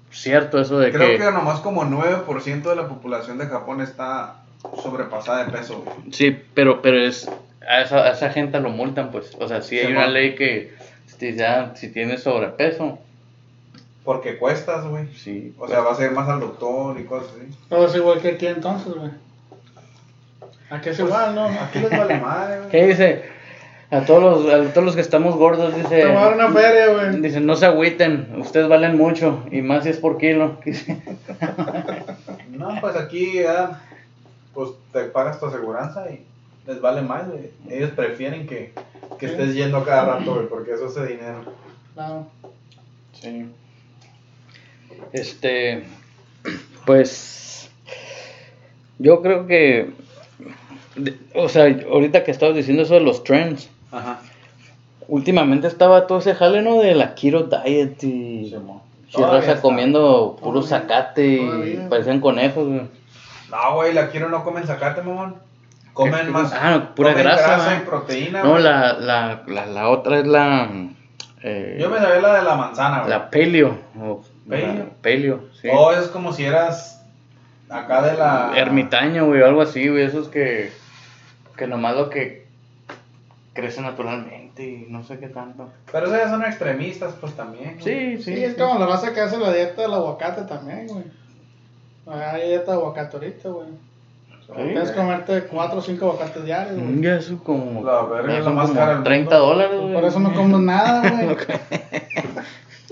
cierto 0.09 0.59
eso 0.59 0.79
de 0.79 0.91
Creo 0.91 1.09
que... 1.09 1.17
que 1.23 1.31
nomás 1.31 1.59
como 1.59 1.83
9% 1.83 2.63
de 2.63 2.75
la 2.75 2.87
población 2.87 3.37
de 3.37 3.45
Japón 3.45 3.81
está 3.81 4.37
sobrepasada 4.81 5.45
de 5.45 5.51
peso. 5.51 5.83
Sí, 6.11 6.37
pero, 6.53 6.81
pero 6.81 6.99
es... 6.99 7.29
A 7.69 7.81
esa, 7.81 8.03
a 8.05 8.11
esa 8.11 8.29
gente 8.29 8.59
lo 8.61 8.69
multan, 8.69 9.11
pues. 9.11 9.35
O 9.39 9.47
sea, 9.47 9.61
sí 9.61 9.77
hay 9.77 9.91
una 9.91 10.07
ley 10.07 10.35
que... 10.35 10.73
Si, 11.05 11.35
ya, 11.35 11.73
si 11.75 11.89
tienes 11.89 12.23
sobrepeso, 12.23 12.99
Porque 14.03 14.37
cuestas, 14.37 14.85
güey. 14.87 15.07
sí. 15.15 15.53
O 15.57 15.67
sea, 15.67 15.79
vas 15.81 15.99
a 15.99 16.05
ir 16.05 16.11
más 16.11 16.29
al 16.29 16.39
doctor 16.39 16.99
y 16.99 17.05
cosas 17.05 17.31
así. 17.35 17.49
Todo 17.69 17.87
es 17.87 17.95
igual 17.95 18.21
que 18.21 18.29
aquí 18.29 18.47
entonces, 18.47 18.93
güey. 18.93 19.11
Aquí 20.69 20.89
es 20.89 20.99
igual, 20.99 21.33
¿no? 21.33 21.45
Aquí 21.45 21.79
les 21.79 21.89
vale 21.89 22.19
madre, 22.19 22.57
güey. 22.59 22.69
¿Qué 22.69 22.87
dice? 22.87 23.23
A 23.89 24.01
todos 24.01 24.45
los, 24.45 24.53
a 24.53 24.73
todos 24.73 24.85
los 24.85 24.95
que 24.95 25.01
estamos 25.01 25.35
gordos, 25.35 25.73
dice... 25.75 26.05
Dar 26.05 26.33
una 26.33 26.49
feria, 26.51 26.87
güey. 26.89 27.21
Dice, 27.21 27.39
no 27.39 27.55
se 27.55 27.65
agüiten, 27.65 28.35
ustedes 28.37 28.67
valen 28.67 28.97
mucho, 28.97 29.45
y 29.49 29.61
más 29.61 29.83
si 29.85 29.89
es 29.89 29.97
por 29.97 30.17
kilo. 30.17 30.59
No, 32.51 32.69
pues 32.81 32.95
aquí 32.95 33.33
ya, 33.33 33.81
pues 34.57 34.71
te 34.91 35.03
pagas 35.03 35.39
tu 35.39 35.45
aseguranza 35.45 36.09
y 36.09 36.25
les 36.65 36.81
vale 36.81 37.03
más, 37.03 37.29
güey. 37.29 37.51
Ellos 37.69 37.91
prefieren 37.91 38.47
que, 38.47 38.73
que 39.19 39.27
estés 39.27 39.53
yendo 39.53 39.85
cada 39.85 40.17
rato, 40.17 40.33
güey, 40.33 40.47
porque 40.47 40.71
eso 40.71 40.87
hace 40.87 41.05
dinero. 41.05 41.43
Claro. 41.93 42.25
Sí. 43.13 43.51
Este, 45.13 45.83
pues, 46.87 47.69
yo 48.97 49.21
creo 49.21 49.45
que, 49.45 49.91
o 51.35 51.49
sea, 51.49 51.65
ahorita 51.91 52.23
que 52.23 52.31
estabas 52.31 52.55
diciendo 52.55 52.81
eso 52.81 52.95
de 52.95 53.01
los 53.01 53.23
trends, 53.23 53.69
Ajá. 53.91 54.21
últimamente 55.07 55.67
estaba 55.67 56.07
todo 56.07 56.17
ese 56.17 56.33
jale, 56.33 56.63
¿no? 56.63 56.79
De 56.79 56.95
la 56.95 57.13
keto 57.13 57.43
diet 57.43 58.03
y 58.03 58.55
sí, 59.09 59.21
raza 59.21 59.61
comiendo 59.61 60.35
puro 60.41 60.63
zacate 60.63 61.27
y 61.27 61.87
parecían 61.87 62.19
conejos, 62.19 62.67
güey. 62.67 62.97
No, 63.51 63.75
güey, 63.75 63.93
la 63.93 64.09
quiero 64.09 64.29
no 64.29 64.43
comen 64.43 64.65
zacate, 64.65 65.01
mamón. 65.01 65.35
Comen 65.93 66.31
más. 66.31 66.53
Ah, 66.53 66.71
no, 66.71 66.95
pura 66.95 67.11
comen 67.11 67.23
grasa, 67.25 67.47
grasa 67.47 67.75
y 67.75 67.79
proteína. 67.85 68.43
No, 68.43 68.57
la, 68.59 68.93
la, 68.93 69.43
la, 69.47 69.65
la 69.65 69.89
otra 69.89 70.19
es 70.19 70.27
la, 70.27 70.69
eh, 71.41 71.77
Yo 71.79 71.89
me 71.89 71.97
sabía 71.97 72.21
la 72.21 72.33
de 72.35 72.43
la 72.43 72.55
manzana, 72.55 72.99
güey. 72.99 73.09
la 73.09 73.29
paleo, 73.31 73.77
o 73.99 74.21
Paleo. 74.47 74.73
la 74.73 74.85
paleo, 75.01 75.39
sí. 75.61 75.69
O 75.71 75.91
es 75.91 76.07
como 76.09 76.33
si 76.33 76.45
eras 76.45 77.03
acá 77.69 78.01
de 78.03 78.17
la. 78.17 78.51
Ermitaño, 78.55 79.25
güey, 79.25 79.41
algo 79.41 79.61
así, 79.61 79.87
güey, 79.87 80.03
esos 80.03 80.27
que, 80.29 80.71
que 81.55 81.65
nomás 81.67 81.95
lo 81.95 82.09
que 82.09 82.45
crece 83.53 83.81
naturalmente 83.81 84.63
y 84.63 84.85
no 84.89 85.03
sé 85.03 85.17
qué 85.17 85.29
tanto. 85.29 85.69
Pero 85.91 86.05
esos 86.05 86.17
ya 86.19 86.29
son 86.29 86.43
extremistas, 86.43 87.15
pues 87.19 87.33
también. 87.33 87.79
güey. 87.79 88.17
Sí, 88.17 88.23
sí. 88.23 88.35
Sí, 88.35 88.43
es 88.43 88.55
como 88.55 88.77
la 88.79 88.85
raza 88.85 89.13
que 89.15 89.21
hace 89.21 89.37
la 89.39 89.51
dieta 89.51 89.81
del 89.81 89.93
aguacate 89.93 90.43
también, 90.43 90.85
güey. 90.87 91.05
Hay 92.09 92.47
dieta 92.49 92.71
de 92.71 92.77
aguacate 92.77 93.17
ahorita, 93.17 93.49
güey. 93.49 93.67
Tienes 94.55 94.91
que 94.91 94.95
comerte 94.95 95.43
4 95.43 95.77
o 95.77 95.81
5 95.81 96.05
aguacates 96.05 96.45
diarios, 96.45 96.77
güey. 96.79 97.01
Ya 97.01 97.15
eso 97.17 97.37
como, 97.43 97.83
La 97.83 98.03
verga, 98.03 98.33
ya 98.33 98.43
son 98.43 98.55
lo 98.55 98.61
más 98.61 98.67
como 98.69 98.79
caro 98.79 98.93
del 98.95 99.03
30 99.03 99.29
mundo. 99.31 99.45
dólares, 99.47 99.81
güey. 99.81 99.93
Por 99.93 100.03
eso 100.05 100.19
no 100.21 100.33
comes 100.33 100.59
nada, 100.61 101.09
güey. 101.11 101.35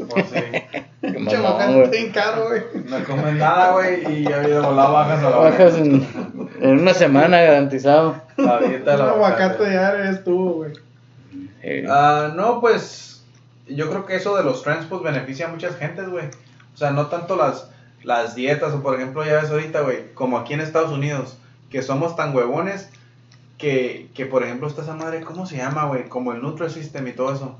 Pues 0.09 0.25
sí. 0.29 0.39
Qué 1.01 1.11
Pinche 1.13 1.37
mamón, 1.37 1.51
aguacate 1.61 1.73
güey. 1.73 1.83
está 1.85 1.97
bien 1.97 2.11
caro, 2.11 2.47
güey. 2.47 2.61
No 2.85 3.03
comes 3.05 3.33
nada, 3.35 3.71
güey, 3.71 4.13
y 4.19 4.23
ya 4.23 4.39
de 4.39 4.59
volada 4.59 4.89
bajas 4.89 5.23
a 5.23 5.29
la 5.29 5.37
Bajas 5.37 5.75
en, 5.77 6.07
en 6.61 6.79
una 6.79 6.93
semana 6.93 7.41
garantizado. 7.41 8.15
La 8.37 8.59
dieta 8.59 8.91
Un 8.91 8.97
del 8.97 9.09
aguacate 9.09 9.69
diario 9.69 10.03
es 10.11 10.23
tú, 10.23 10.53
güey. 10.55 10.73
Eh, 11.61 11.85
Ah, 11.89 12.33
no, 12.35 12.59
pues 12.59 13.23
yo 13.67 13.89
creo 13.89 14.05
que 14.05 14.15
eso 14.17 14.35
de 14.35 14.43
los 14.43 14.61
trends 14.63 14.85
pues 14.87 15.01
beneficia 15.01 15.45
a 15.47 15.49
muchas 15.51 15.77
gentes, 15.77 16.09
güey. 16.09 16.25
O 16.73 16.77
sea, 16.77 16.91
no 16.91 17.07
tanto 17.07 17.35
las, 17.37 17.69
las 18.05 18.35
dietas 18.35 18.73
o 18.73 18.81
por 18.81 18.95
ejemplo 18.95 19.25
ya 19.25 19.41
ves 19.41 19.49
ahorita, 19.49 19.81
güey, 19.81 20.13
como 20.13 20.37
aquí 20.37 20.53
en 20.53 20.61
Estados 20.61 20.91
Unidos, 20.91 21.37
que 21.69 21.81
somos 21.81 22.15
tan 22.15 22.35
huevones 22.35 22.89
que, 23.57 24.09
que 24.13 24.25
por 24.25 24.43
ejemplo 24.43 24.67
está 24.67 24.83
esa 24.83 24.95
madre, 24.95 25.21
¿cómo 25.21 25.45
se 25.45 25.57
llama, 25.57 25.85
güey? 25.85 26.07
Como 26.07 26.31
el 26.31 26.41
Nutrisystem 26.41 27.07
y 27.07 27.13
todo 27.13 27.33
eso. 27.33 27.57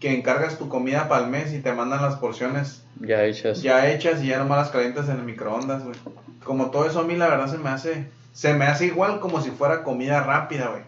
Que 0.00 0.14
encargas 0.14 0.58
tu 0.58 0.68
comida 0.68 1.08
para 1.08 1.24
el 1.24 1.30
mes 1.30 1.52
y 1.52 1.60
te 1.60 1.72
mandan 1.72 2.02
las 2.02 2.16
porciones 2.16 2.82
ya 3.00 3.24
hechas. 3.24 3.62
ya 3.62 3.90
hechas 3.90 4.22
y 4.22 4.28
ya 4.28 4.38
nomás 4.38 4.58
las 4.58 4.70
calientas 4.70 5.08
en 5.08 5.18
el 5.18 5.24
microondas, 5.24 5.84
güey. 5.84 5.96
Como 6.42 6.70
todo 6.70 6.86
eso 6.86 7.00
a 7.00 7.04
mí 7.04 7.16
la 7.16 7.28
verdad 7.28 7.50
se 7.50 7.58
me 7.58 7.70
hace, 7.70 8.08
se 8.32 8.54
me 8.54 8.66
hace 8.66 8.86
igual 8.86 9.20
como 9.20 9.40
si 9.40 9.50
fuera 9.50 9.82
comida 9.82 10.22
rápida, 10.22 10.68
güey. 10.68 10.82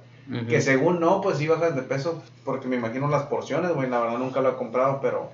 Que 0.48 0.60
según 0.60 0.98
no, 0.98 1.20
pues 1.20 1.38
sí 1.38 1.46
bajas 1.46 1.76
de 1.76 1.82
peso, 1.82 2.20
porque 2.44 2.66
me 2.66 2.74
imagino 2.74 3.06
las 3.06 3.22
porciones, 3.24 3.70
güey, 3.72 3.88
la 3.88 4.00
verdad 4.00 4.18
nunca 4.18 4.40
lo 4.40 4.50
he 4.50 4.56
comprado, 4.56 4.98
pero 5.00 5.30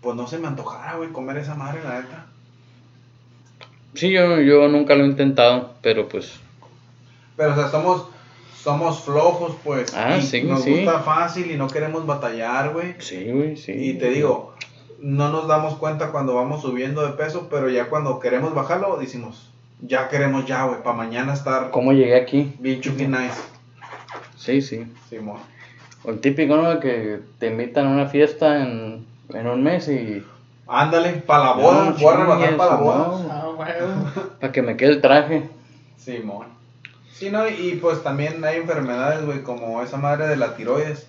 pues 0.00 0.16
no 0.16 0.26
se 0.26 0.38
me 0.38 0.48
antojara, 0.48 0.96
güey, 0.96 1.10
comer 1.10 1.36
esa 1.36 1.54
madre, 1.54 1.80
la 1.84 2.00
neta. 2.00 2.26
Sí, 3.94 4.10
yo, 4.10 4.40
yo 4.40 4.68
nunca 4.68 4.94
lo 4.94 5.04
he 5.04 5.06
intentado, 5.08 5.74
pero 5.82 6.08
pues 6.08 6.40
Pero, 7.36 7.52
o 7.52 7.54
sea, 7.54 7.68
somos, 7.68 8.06
somos 8.62 9.00
flojos, 9.00 9.56
pues, 9.62 9.94
Ah, 9.94 10.16
y 10.18 10.22
sí, 10.22 10.42
nos 10.42 10.62
sí. 10.62 10.74
gusta 10.76 11.00
fácil 11.00 11.50
y 11.50 11.56
no 11.56 11.68
queremos 11.68 12.06
batallar, 12.06 12.72
güey. 12.72 12.94
sí, 12.98 13.30
güey, 13.30 13.56
sí. 13.56 13.72
Y 13.72 13.94
te 13.98 14.10
digo, 14.10 14.54
no 15.00 15.30
nos 15.30 15.46
damos 15.48 15.74
cuenta 15.76 16.10
cuando 16.12 16.34
vamos 16.34 16.62
subiendo 16.62 17.06
de 17.06 17.12
peso, 17.12 17.48
pero 17.50 17.68
ya 17.68 17.86
cuando 17.88 18.18
queremos 18.20 18.54
bajarlo, 18.54 18.96
decimos, 18.96 19.50
ya 19.80 20.08
queremos 20.08 20.46
ya, 20.46 20.64
güey, 20.64 20.82
para 20.82 20.96
mañana 20.96 21.34
estar 21.34 21.70
¿Cómo 21.70 21.92
llegué 21.92 22.16
aquí? 22.16 22.52
bien 22.58 22.80
chucky 22.80 23.06
nice. 23.06 23.40
Sí, 24.36 24.60
sí. 24.62 24.86
Simón. 25.10 25.38
O 26.04 26.10
el 26.10 26.20
típico, 26.20 26.56
¿no? 26.56 26.80
Que 26.80 27.20
te 27.38 27.46
invitan 27.48 27.86
a 27.86 27.90
una 27.90 28.06
fiesta 28.06 28.62
en, 28.62 29.06
en 29.32 29.46
un 29.46 29.62
mes 29.62 29.88
y 29.88 30.22
Ándale, 30.66 31.10
para 31.26 31.44
la 31.44 31.52
boda, 31.52 31.84
No, 31.90 31.92
voy 31.96 32.14
a 32.14 32.16
rebajar 32.16 32.56
para 32.56 32.70
la 32.70 32.76
boda. 32.76 32.96
no. 32.98 33.26
Ah, 33.30 33.50
para 34.40 34.52
que 34.52 34.62
me 34.62 34.76
quede 34.76 34.90
el 34.90 35.00
traje. 35.00 35.48
Simón. 35.96 36.46
Sí, 37.12 37.30
no, 37.30 37.48
y 37.48 37.78
pues 37.80 38.02
también 38.02 38.44
hay 38.44 38.56
enfermedades, 38.58 39.24
güey, 39.24 39.42
como 39.42 39.82
esa 39.82 39.96
madre 39.98 40.26
de 40.26 40.36
la 40.36 40.56
tiroides. 40.56 41.06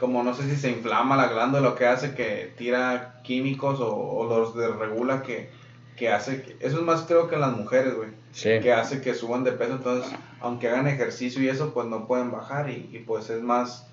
Como 0.00 0.22
no 0.22 0.34
sé 0.34 0.42
si 0.48 0.56
se 0.56 0.70
inflama 0.70 1.16
la 1.16 1.28
glándula, 1.28 1.62
lo 1.62 1.74
que 1.76 1.86
hace 1.86 2.14
que 2.14 2.52
tira 2.58 3.20
químicos 3.22 3.78
o, 3.80 3.94
o 3.94 4.26
los 4.28 4.54
desregula 4.56 5.22
que, 5.22 5.50
que 5.96 6.10
hace. 6.12 6.42
que- 6.42 6.56
eso 6.60 6.78
es 6.78 6.82
más 6.82 7.02
creo 7.02 7.28
que 7.28 7.36
en 7.36 7.42
las 7.42 7.56
mujeres, 7.56 7.94
güey. 7.94 8.08
Sí. 8.32 8.58
Que 8.60 8.72
hace 8.72 9.00
que 9.00 9.14
suban 9.14 9.44
de 9.44 9.52
peso. 9.52 9.74
Entonces, 9.74 10.10
aunque 10.40 10.68
hagan 10.68 10.88
ejercicio 10.88 11.40
y 11.42 11.48
eso, 11.48 11.72
pues 11.72 11.86
no 11.86 12.06
pueden 12.06 12.32
bajar. 12.32 12.70
Y, 12.70 12.90
y, 12.92 12.98
pues 13.06 13.30
es 13.30 13.40
más 13.42 13.86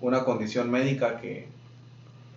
una 0.00 0.24
condición 0.24 0.70
médica 0.70 1.16
que, 1.18 1.48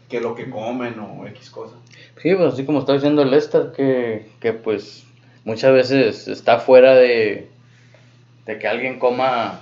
que 0.09 0.21
lo 0.21 0.35
que 0.35 0.49
comen 0.49 0.99
o 0.99 1.25
X 1.27 1.49
cosas. 1.49 1.77
Sí, 2.21 2.33
pues 2.35 2.53
así 2.53 2.65
como 2.65 2.79
está 2.79 2.93
diciendo 2.93 3.23
Lester, 3.25 3.71
que, 3.75 4.29
que 4.39 4.53
pues 4.53 5.05
muchas 5.43 5.73
veces 5.73 6.27
está 6.27 6.59
fuera 6.59 6.95
de, 6.95 7.49
de 8.45 8.59
que 8.59 8.67
alguien 8.67 8.99
coma 8.99 9.61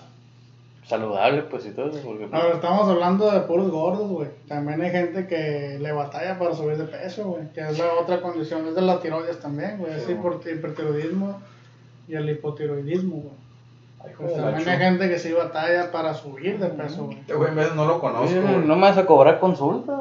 saludable, 0.85 1.43
pues 1.43 1.65
y 1.65 1.71
todo 1.71 1.89
eso. 1.89 2.01
Porque, 2.03 2.27
pues, 2.27 2.41
Ahora 2.41 2.55
estamos 2.55 2.89
hablando 2.89 3.31
de 3.31 3.39
puros 3.41 3.71
gordos, 3.71 4.09
güey. 4.09 4.27
También 4.47 4.81
hay 4.81 4.91
gente 4.91 5.27
que 5.27 5.77
le 5.81 5.91
batalla 5.93 6.37
para 6.37 6.53
subir 6.53 6.77
de 6.77 6.83
peso, 6.85 7.25
güey. 7.25 7.47
Que 7.53 7.61
es 7.61 7.77
la 7.79 7.93
otra 7.93 8.21
condición, 8.21 8.67
es 8.67 8.75
de 8.75 8.81
la 8.81 8.99
tiroides 8.99 9.39
también, 9.39 9.77
güey. 9.77 9.93
Es 9.93 10.03
Sí, 10.03 10.13
hiper- 10.13 10.55
hipertiroidismo 10.57 11.41
y 12.07 12.15
el 12.15 12.29
hipotiroidismo, 12.29 13.15
güey. 13.15 13.43
Pues 14.17 14.35
también 14.35 14.67
hay 14.67 14.77
gente 14.77 15.07
que 15.09 15.17
sí 15.17 15.31
batalla 15.31 15.89
para 15.89 16.13
subir 16.13 16.59
de 16.59 16.67
peso, 16.67 17.05
güey. 17.05 17.19
Este 17.19 17.33
güey 17.33 17.49
en 17.51 17.55
vez 17.55 17.73
no 17.73 17.85
lo 17.85 18.01
conozco. 18.01 18.27
sí, 18.27 18.35
no 18.65 18.75
me 18.75 18.81
vas 18.81 18.97
a 18.97 19.05
cobrar 19.05 19.39
consulta. 19.39 19.97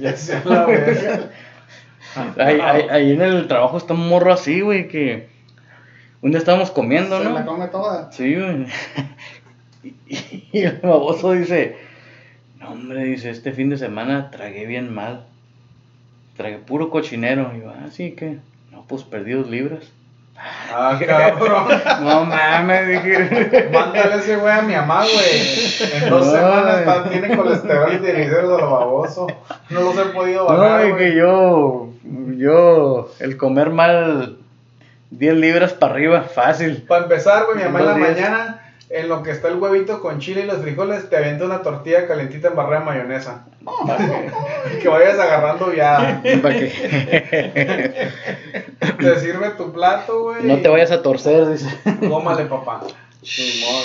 Ya 0.00 0.16
sé 0.16 0.40
la 0.44 0.66
verga. 0.66 1.30
ahí, 2.38 2.60
ahí, 2.60 2.82
ahí 2.90 3.12
en 3.12 3.22
el 3.22 3.48
trabajo 3.48 3.78
está 3.78 3.94
un 3.94 4.08
morro 4.08 4.32
así, 4.32 4.60
güey, 4.60 4.88
que 4.88 5.28
un 6.22 6.30
día 6.30 6.38
estábamos 6.38 6.70
comiendo, 6.70 7.18
Se 7.18 7.24
¿no? 7.24 7.34
la 7.34 7.46
come 7.46 7.68
toda. 7.68 8.12
Sí, 8.12 8.34
güey. 8.34 8.66
Y, 9.82 10.44
y 10.52 10.58
el 10.60 10.76
baboso 10.82 11.32
dice, 11.32 11.76
no 12.58 12.72
hombre, 12.72 13.04
dice, 13.04 13.30
este 13.30 13.52
fin 13.52 13.70
de 13.70 13.78
semana 13.78 14.30
tragué 14.30 14.66
bien 14.66 14.92
mal. 14.92 15.24
Tragué 16.36 16.58
puro 16.58 16.90
cochinero. 16.90 17.52
Y 17.56 17.60
yo, 17.60 17.70
ah, 17.70 17.88
sí, 17.90 18.12
¿qué? 18.12 18.38
No, 18.70 18.84
pues 18.86 19.04
perdí 19.04 19.32
dos 19.32 19.48
libras. 19.48 19.90
Ah, 20.72 20.98
cabrón. 21.06 21.66
No 22.02 22.24
mames, 22.24 22.88
dije. 22.88 23.68
Mándale 23.72 24.16
ese 24.16 24.36
güey 24.36 24.52
a 24.52 24.62
mi 24.62 24.74
mamá, 24.74 25.02
güey. 25.02 26.02
En 26.02 26.10
dos 26.10 26.30
semanas 26.30 27.08
tiene 27.10 27.36
colesterol 27.36 27.92
y 27.92 27.98
triglicéridos 27.98 28.60
lo 28.60 28.70
baboso. 28.70 29.26
No 29.70 29.80
los 29.80 29.98
he 29.98 30.04
podido 30.06 30.48
No, 30.48 30.56
bajar, 30.58 30.90
güey. 30.92 30.96
que 30.96 31.16
yo, 31.16 31.88
yo, 32.36 33.10
el 33.20 33.36
comer 33.36 33.70
mal 33.70 34.38
10 35.10 35.34
libras 35.34 35.72
para 35.74 35.92
arriba, 35.94 36.22
fácil. 36.22 36.84
Para 36.88 37.02
empezar, 37.04 37.44
güey, 37.46 37.58
mi 37.58 37.64
mamá 37.64 37.80
en 37.80 37.86
la 37.86 37.94
días. 37.94 38.10
mañana, 38.10 38.69
en 38.90 39.08
lo 39.08 39.22
que 39.22 39.30
está 39.30 39.46
el 39.48 39.58
huevito 39.58 40.00
con 40.00 40.18
chile 40.18 40.40
y 40.42 40.46
los 40.46 40.58
frijoles, 40.62 41.08
te 41.08 41.16
avienta 41.16 41.44
una 41.44 41.62
tortilla 41.62 42.08
calentita 42.08 42.48
en 42.48 42.56
barra 42.56 42.80
de 42.80 42.84
mayonesa. 42.84 43.46
Para 43.86 43.98
que, 43.98 44.78
que 44.82 44.88
vayas 44.88 45.16
agarrando 45.16 45.72
ya. 45.72 46.20
Para 46.42 46.58
que 46.58 46.68
Te 48.98 49.20
sirve 49.20 49.50
tu 49.50 49.72
plato, 49.72 50.24
güey. 50.24 50.42
no 50.44 50.58
te 50.58 50.68
vayas 50.68 50.90
a 50.90 51.02
torcer, 51.02 51.48
dice. 51.48 51.68
Cómale, 52.08 52.46
papá. 52.46 52.80
Simón. 53.22 53.84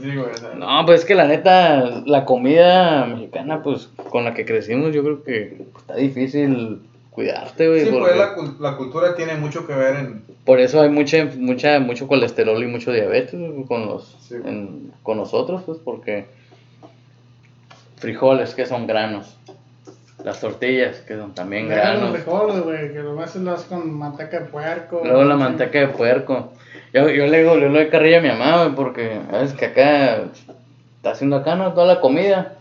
Sí, 0.00 0.16
güey. 0.16 0.18
o 0.18 0.36
sea, 0.36 0.54
No, 0.56 0.84
pues 0.84 1.00
es 1.00 1.06
que 1.06 1.14
la 1.14 1.28
neta, 1.28 2.02
la 2.04 2.24
comida 2.24 3.06
mexicana, 3.06 3.62
pues 3.62 3.90
con 4.10 4.24
la 4.24 4.34
que 4.34 4.44
crecimos, 4.44 4.92
yo 4.92 5.04
creo 5.04 5.22
que 5.22 5.66
está 5.78 5.94
difícil 5.94 6.80
cuidarte, 7.16 7.66
güey. 7.66 7.80
Sí, 7.86 7.90
porque 7.90 8.12
pues 8.14 8.16
la, 8.18 8.36
cul- 8.36 8.58
la 8.60 8.76
cultura 8.76 9.14
tiene 9.16 9.34
mucho 9.36 9.66
que 9.66 9.74
ver 9.74 9.96
en... 9.96 10.22
Por 10.44 10.60
eso 10.60 10.80
hay 10.82 10.90
mucha, 10.90 11.24
mucha, 11.36 11.80
mucho 11.80 12.06
colesterol 12.06 12.62
y 12.62 12.66
mucho 12.66 12.92
diabetes 12.92 13.40
con 13.66 13.86
los, 13.86 14.16
Sí. 14.20 14.34
en- 14.44 14.92
con 15.02 15.16
nosotros, 15.16 15.62
pues 15.66 15.78
porque 15.82 16.26
frijoles 17.96 18.54
que 18.54 18.66
son 18.66 18.86
granos, 18.86 19.36
las 20.24 20.40
tortillas 20.40 20.98
que 21.00 21.16
son 21.16 21.34
también 21.34 21.68
Deja 21.68 21.92
los 21.94 22.00
granos, 22.00 22.16
frijoles, 22.18 22.60
güey, 22.62 22.92
que 22.92 22.98
lo 23.00 23.20
haces 23.20 23.42
con 23.68 23.90
manteca 23.98 24.40
de 24.40 24.44
puerco. 24.46 25.00
luego 25.02 25.24
la 25.24 25.36
manteca 25.36 25.78
de 25.78 25.88
puerco. 25.88 26.52
Yo, 26.92 27.08
yo 27.08 27.26
le 27.26 27.38
digo, 27.38 27.54
yo 27.58 27.68
le 27.68 27.78
doy 27.80 27.88
carrilla 27.88 28.18
a 28.18 28.22
mi 28.22 28.28
mamá, 28.28 28.64
güey, 28.64 28.74
porque 28.76 29.18
es 29.42 29.52
que 29.54 29.66
acá 29.66 30.16
está 30.96 31.10
haciendo 31.12 31.36
acá, 31.36 31.54
¿no? 31.56 31.72
Toda 31.72 31.94
la 31.94 32.00
comida. 32.00 32.55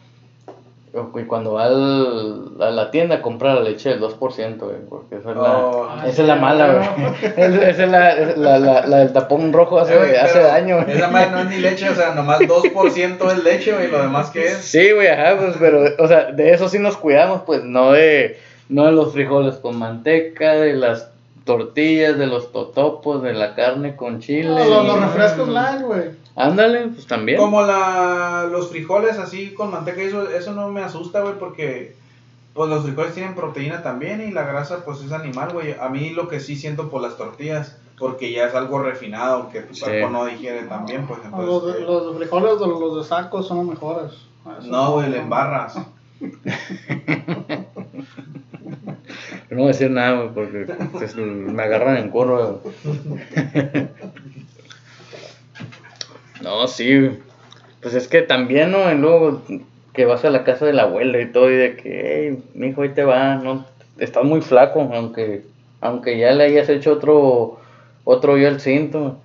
Y 1.16 1.24
cuando 1.26 1.54
va 1.54 1.66
al- 1.66 2.52
a 2.62 2.70
la 2.72 2.90
tienda 2.92 3.16
a 3.16 3.22
comprar 3.22 3.56
la 3.56 3.62
leche 3.62 3.90
del 3.90 4.00
2%, 4.00 4.66
güey, 4.66 4.78
porque 4.90 5.18
esa 5.18 5.32
es 5.32 5.36
la, 5.36 5.58
Oh. 5.58 5.90
esa 6.06 6.22
es 6.22 6.28
la 6.28 6.36
mala, 6.36 6.68
güey. 6.74 7.08
Esa 7.36 7.70
esa 7.70 7.84
es 7.84 7.92
la, 7.92 8.12
es 8.14 8.38
la, 8.38 8.60
la, 8.60 8.88
la 8.88 8.98
del 9.00 9.12
tapón 9.12 9.52
rojo 9.52 9.80
hace, 9.80 9.94
Eh, 9.94 9.98
güey, 9.98 10.16
hace 10.16 10.40
daño, 10.40 10.78
güey. 10.84 10.96
Esa 10.98 11.10
madre 11.10 11.32
no 11.32 11.40
es 11.40 11.46
ni 11.48 11.58
leche, 11.58 11.90
o 11.90 11.96
sea, 11.96 12.14
nomás 12.16 12.40
2% 12.40 13.32
es 13.32 13.44
leche, 13.44 13.74
güey, 13.74 13.92
lo 13.92 14.02
demás 14.02 14.30
que 14.30 14.46
es. 14.46 14.54
Sí, 14.60 14.92
güey, 14.94 15.08
ajá, 15.08 15.36
pues, 15.38 15.56
pero, 15.60 15.84
o 16.00 16.08
sea, 16.08 16.32
de 16.32 16.52
eso 16.54 16.70
sí 16.70 16.80
nos 16.80 16.96
cuidamos, 16.98 17.42
pues, 17.46 17.64
no 17.64 17.92
de, 17.92 18.40
no 18.70 18.86
de 18.86 18.92
los 18.94 19.12
frijoles 19.14 19.56
con 19.56 19.78
manteca, 19.78 20.54
de 20.54 20.74
las 20.74 21.10
tortillas, 21.44 22.18
de 22.18 22.26
los 22.28 22.52
totopos, 22.52 23.22
de 23.22 23.34
la 23.34 23.54
carne 23.54 23.96
con 23.96 24.20
chile. 24.20 24.50
No, 24.50 24.64
los, 24.64 24.86
los 24.88 25.00
refrescos 25.02 25.48
light, 25.50 25.82
güey. 25.82 26.25
Ándale, 26.36 26.88
pues 26.90 27.08
también. 27.08 27.38
Como 27.40 27.62
la, 27.62 28.48
los 28.52 28.70
frijoles 28.70 29.18
así 29.18 29.54
con 29.54 29.72
manteca, 29.72 30.02
eso, 30.02 30.30
eso 30.30 30.54
no 30.54 30.70
me 30.70 30.82
asusta, 30.82 31.22
güey, 31.22 31.36
porque 31.40 31.96
pues 32.54 32.70
los 32.70 32.84
frijoles 32.84 33.14
tienen 33.14 33.36
proteína 33.36 33.82
también 33.84 34.22
y 34.22 34.32
la 34.32 34.44
grasa 34.44 34.84
pues 34.86 35.02
es 35.02 35.12
animal, 35.12 35.52
güey. 35.54 35.76
A 35.80 35.90
mí 35.90 36.10
lo 36.12 36.28
que 36.28 36.40
sí 36.40 36.56
siento 36.56 36.90
por 36.90 37.02
las 37.02 37.18
tortillas, 37.18 37.78
porque 37.98 38.32
ya 38.32 38.48
es 38.48 38.56
algo 38.56 38.80
refinado 38.80 39.50
que 39.50 39.62
tu 39.62 39.74
Sí. 39.76 39.84
cuerpo 39.84 40.10
no 40.10 40.26
digiere 40.26 40.64
también, 40.64 41.06
pues 41.08 41.20
Los, 41.20 41.26
entonces... 41.64 41.82
eh, 41.82 41.86
los 41.86 42.18
frijoles 42.18 42.60
de 42.60 42.68
los 42.68 42.98
de 42.98 43.04
saco 43.04 43.42
son 43.44 43.58
los 43.58 43.68
mejores. 43.68 44.12
Eso 44.60 44.68
no, 44.70 44.92
güey, 44.94 45.10
le 45.10 45.20
embarras. 45.20 45.78
No 49.50 49.58
voy 49.58 49.66
a 49.66 49.68
decir 49.68 49.92
nada, 49.92 50.14
güey, 50.22 50.34
porque 50.34 50.66
me 51.26 51.64
agarran 51.64 51.98
en 51.98 52.10
curva. 52.10 52.58
güey. 52.62 52.74
No, 56.46 56.68
sí. 56.68 57.10
Pues 57.82 57.94
es 57.96 58.08
que 58.08 58.22
también, 58.22 58.72
¿no? 58.72 58.92
Y 58.92 58.96
luego 58.96 59.42
que 59.94 60.06
vas 60.06 60.24
a 60.26 60.30
la 60.30 60.44
casa 60.44 60.66
de 60.66 60.74
la 60.74 60.84
abuela 60.84 61.20
y 61.20 61.32
todo, 61.32 61.50
y 61.52 61.56
de 61.56 61.76
que, 61.76 62.30
hey, 62.30 62.44
mijo, 62.54 62.84
ahí 62.84 62.90
te 62.90 63.04
va, 63.04 63.36
¿no? 63.36 63.66
Estás 63.98 64.24
muy 64.24 64.42
flaco, 64.42 64.80
aunque 64.94 65.44
aunque 65.82 66.18
ya 66.18 66.32
le 66.32 66.44
hayas 66.46 66.70
hecho 66.70 66.94
otro 66.94 67.60
otro 68.04 68.34
hoyo 68.34 68.48
al 68.48 68.60
cinto. 68.60 69.18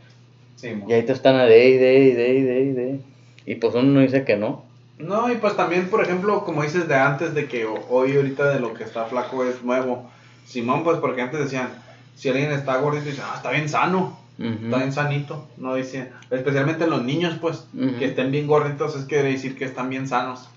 Sí. 0.56 0.74
Y 0.87 0.92
ahí 0.92 1.02
te 1.02 1.12
están 1.12 1.37
a 1.37 1.44
de, 1.44 1.78
de, 1.78 2.14
de, 2.14 2.28
y 2.35 2.42
de, 2.42 2.74
de. 2.74 3.00
Y 3.46 3.54
pues 3.56 3.74
uno 3.74 3.85
no 3.85 4.00
dice 4.00 4.24
que 4.24 4.37
no. 4.37 4.64
No, 4.98 5.30
y 5.33 5.37
pues 5.37 5.56
también, 5.56 5.88
por 5.88 6.02
ejemplo, 6.02 6.44
como 6.44 6.62
dices 6.62 6.87
de 6.87 6.94
antes, 6.94 7.35
de 7.35 7.46
que 7.48 7.64
ho- 7.66 7.83
hoy 7.88 8.14
ahorita 8.16 8.50
de 8.50 8.61
lo 8.61 8.74
que 8.74 8.85
está 8.85 9.06
flaco 9.06 9.44
es 9.44 9.62
nuevo. 9.62 10.11
Simón, 10.46 10.85
pues 10.85 10.98
porque 10.98 11.22
antes 11.22 11.40
decían, 11.40 11.70
si 12.14 12.28
alguien 12.28 12.52
está 12.52 12.76
gordito, 12.76 13.06
dicen, 13.06 13.24
ah, 13.26 13.35
está 13.37 13.50
bien 13.50 13.68
sano, 13.68 14.18
Está 14.40 14.79
bien 14.79 14.92
sanito. 14.92 15.46
No 15.59 15.74
dicen, 15.74 16.11
especialmente 16.31 16.87
los 16.87 17.05
niños, 17.05 17.37
pues, 17.40 17.66
que 17.98 18.07
estén 18.07 18.31
bien 18.31 18.46
gorditos, 18.46 18.96
es 18.96 19.05
quiere 19.05 19.33
decir 19.33 19.57
que 19.57 19.66
están 19.66 19.90
bien 19.90 20.09
sanos. 20.09 20.48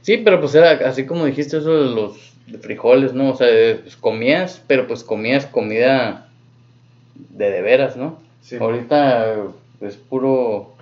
Sí, 0.00 0.18
pero 0.18 0.40
pues 0.40 0.54
era 0.54 0.88
así 0.88 1.04
como 1.04 1.26
dijiste 1.26 1.58
eso 1.58 1.70
de 1.70 1.94
los 1.94 2.32
de 2.46 2.58
frijoles, 2.58 3.12
¿no? 3.12 3.30
O 3.30 3.36
sea, 3.36 3.48
pues, 3.82 3.96
comías, 3.96 4.62
pero 4.66 4.86
pues 4.86 5.04
comías 5.04 5.46
comida 5.46 6.28
de 7.14 7.50
de 7.50 7.60
veras, 7.62 7.96
¿no? 7.96 8.18
Sí, 8.40 8.56
Ahorita 8.56 9.36
es 9.80 9.96
puro 9.96 10.74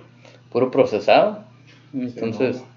puro 0.49 0.71
procesado. 0.71 1.43
Entonces, 1.93 2.57
mo. 2.57 2.67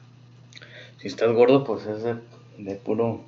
si 0.99 1.07
estás 1.07 1.33
gordo, 1.33 1.63
pues 1.65 1.87
es 1.87 2.03
de, 2.03 2.17
de 2.59 2.75
puro 2.75 3.21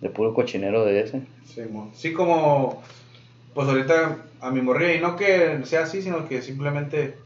de 0.00 0.08
puro 0.08 0.32
cochinero 0.32 0.84
de 0.84 1.00
ese. 1.00 1.20
Sí. 1.46 1.62
Sí, 1.94 2.12
como, 2.12 2.82
pues 3.54 3.68
ahorita 3.68 4.18
a 4.40 4.50
mi 4.50 4.60
morrilla, 4.60 4.94
y 4.94 5.00
no 5.00 5.16
que 5.16 5.62
sea 5.64 5.84
así, 5.84 6.02
sino 6.02 6.28
que 6.28 6.42
simplemente, 6.42 7.16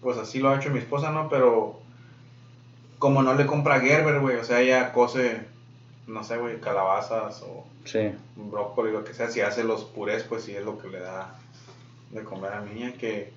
pues 0.00 0.18
así 0.18 0.38
lo 0.38 0.50
ha 0.50 0.56
hecho 0.56 0.70
mi 0.70 0.78
esposa, 0.78 1.10
¿no? 1.10 1.28
Pero 1.28 1.80
como 2.98 3.22
no 3.22 3.34
le 3.34 3.46
compra 3.46 3.80
Gerber, 3.80 4.20
güey, 4.20 4.36
o 4.36 4.44
sea, 4.44 4.60
ella 4.60 4.92
cose, 4.92 5.40
no 6.06 6.22
sé, 6.24 6.36
güey, 6.36 6.60
calabazas 6.60 7.42
o 7.42 7.66
Sí. 7.84 8.12
brócoli, 8.36 8.92
lo 8.92 9.04
que 9.04 9.14
sea, 9.14 9.28
si 9.28 9.40
hace 9.40 9.64
los 9.64 9.84
purés, 9.84 10.22
pues 10.22 10.44
sí 10.44 10.52
es 10.54 10.64
lo 10.64 10.78
que 10.78 10.88
le 10.88 11.00
da 11.00 11.34
de 12.10 12.22
comer 12.24 12.52
a 12.52 12.60
mi 12.60 12.74
niña, 12.74 12.92
que 12.92 13.32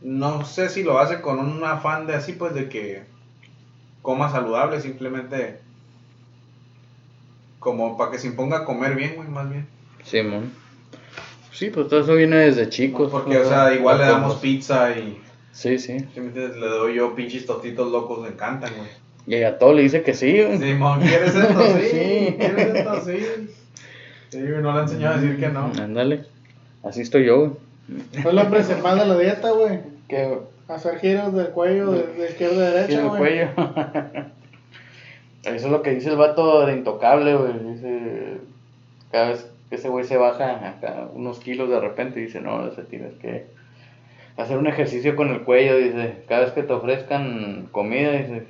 no 0.00 0.44
sé 0.44 0.68
si 0.68 0.82
lo 0.82 0.98
hace 0.98 1.20
con 1.20 1.38
un 1.38 1.62
afán 1.64 2.06
de 2.06 2.14
así, 2.14 2.32
pues 2.32 2.54
de 2.54 2.68
que 2.68 3.02
coma 4.02 4.30
saludable, 4.30 4.80
simplemente 4.80 5.60
como 7.58 7.96
para 7.96 8.10
que 8.10 8.18
se 8.18 8.26
imponga 8.28 8.58
a 8.58 8.64
comer 8.64 8.94
bien, 8.96 9.14
güey, 9.16 9.28
más 9.28 9.48
bien. 9.48 9.68
Simón. 10.04 10.52
Sí, 11.52 11.70
pues 11.70 11.88
todo 11.88 12.00
eso 12.00 12.14
viene 12.14 12.36
desde 12.36 12.68
chicos. 12.68 13.10
Porque, 13.10 13.36
o 13.38 13.44
sea, 13.48 13.72
igual 13.74 13.98
le 13.98 14.04
damos 14.04 14.36
pizza 14.36 14.90
y 14.96 15.20
Sí, 15.52 15.78
sí. 15.78 15.98
¿sí 16.14 16.20
me 16.20 16.26
entiendes? 16.28 16.56
le 16.56 16.66
doy 16.66 16.94
yo 16.94 17.14
pinches 17.14 17.44
tostitos 17.44 17.92
locos, 17.92 18.22
le 18.22 18.28
encantan, 18.32 18.72
güey. 18.76 18.88
Y 19.40 19.44
a 19.44 19.58
todo 19.58 19.74
le 19.74 19.82
dice 19.82 20.02
que 20.02 20.14
sí. 20.14 20.42
güey. 20.42 20.58
Simón, 20.58 21.00
¿quieres 21.00 21.34
esto? 21.34 21.62
Sí, 21.78 21.88
Sí. 21.90 22.36
¿quieres 22.38 22.74
esto? 22.74 23.00
Sí. 23.04 23.18
Sí, 24.30 24.40
güey, 24.40 24.62
no 24.62 24.72
le 24.72 24.78
he 24.78 24.82
enseñado 24.82 25.14
a 25.14 25.18
decir 25.20 25.38
que 25.38 25.48
no. 25.48 25.70
Ándale. 25.78 26.24
Así 26.82 27.02
estoy 27.02 27.26
yo, 27.26 27.38
güey. 27.38 27.50
Es 28.14 28.24
lo 28.32 28.50
principal 28.50 28.98
de 28.98 29.06
la 29.06 29.18
dieta, 29.18 29.50
güey. 29.50 29.80
Que 30.08 30.38
Hacer 30.68 30.98
giros 31.00 31.34
del 31.34 31.48
cuello 31.48 31.90
de, 31.92 32.06
de 32.14 32.28
izquierda 32.30 32.66
a 32.66 32.70
derecha, 32.70 33.00
el 33.02 33.08
güey. 33.08 33.18
cuello. 33.20 33.48
Eso 35.42 35.66
es 35.66 35.70
lo 35.72 35.82
que 35.82 35.90
dice 35.90 36.08
el 36.08 36.16
vato 36.16 36.64
de 36.64 36.72
Intocable, 36.72 37.34
güey. 37.36 37.52
Dice, 37.74 38.38
cada 39.10 39.30
vez 39.30 39.46
que 39.72 39.76
ese 39.76 39.88
güey 39.88 40.04
se 40.04 40.18
baja 40.18 40.68
acá 40.68 41.08
unos 41.14 41.38
kilos 41.38 41.70
de 41.70 41.80
repente, 41.80 42.20
dice, 42.20 42.42
no, 42.42 42.66
ese 42.66 42.82
tienes 42.82 43.14
que 43.14 43.46
hacer 44.36 44.58
un 44.58 44.66
ejercicio 44.66 45.16
con 45.16 45.30
el 45.30 45.44
cuello, 45.44 45.78
dice, 45.78 46.24
cada 46.28 46.42
vez 46.42 46.52
que 46.52 46.62
te 46.62 46.74
ofrezcan 46.74 47.68
comida, 47.72 48.12
dice, 48.12 48.42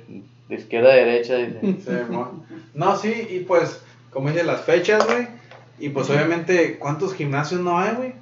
de 0.49 0.55
izquierda 0.55 0.91
a 0.91 0.95
derecha, 0.95 1.37
dice. 1.37 1.61
No, 2.73 2.97
sí, 2.97 3.25
y 3.29 3.39
pues, 3.39 3.81
como 4.11 4.31
dice, 4.31 4.43
las 4.43 4.63
fechas, 4.63 5.05
güey. 5.05 5.29
Y 5.79 5.89
pues 5.89 6.09
obviamente, 6.09 6.77
¿cuántos 6.77 7.13
gimnasios 7.13 7.61
no 7.61 7.79
hay, 7.79 7.95
güey? 7.95 8.13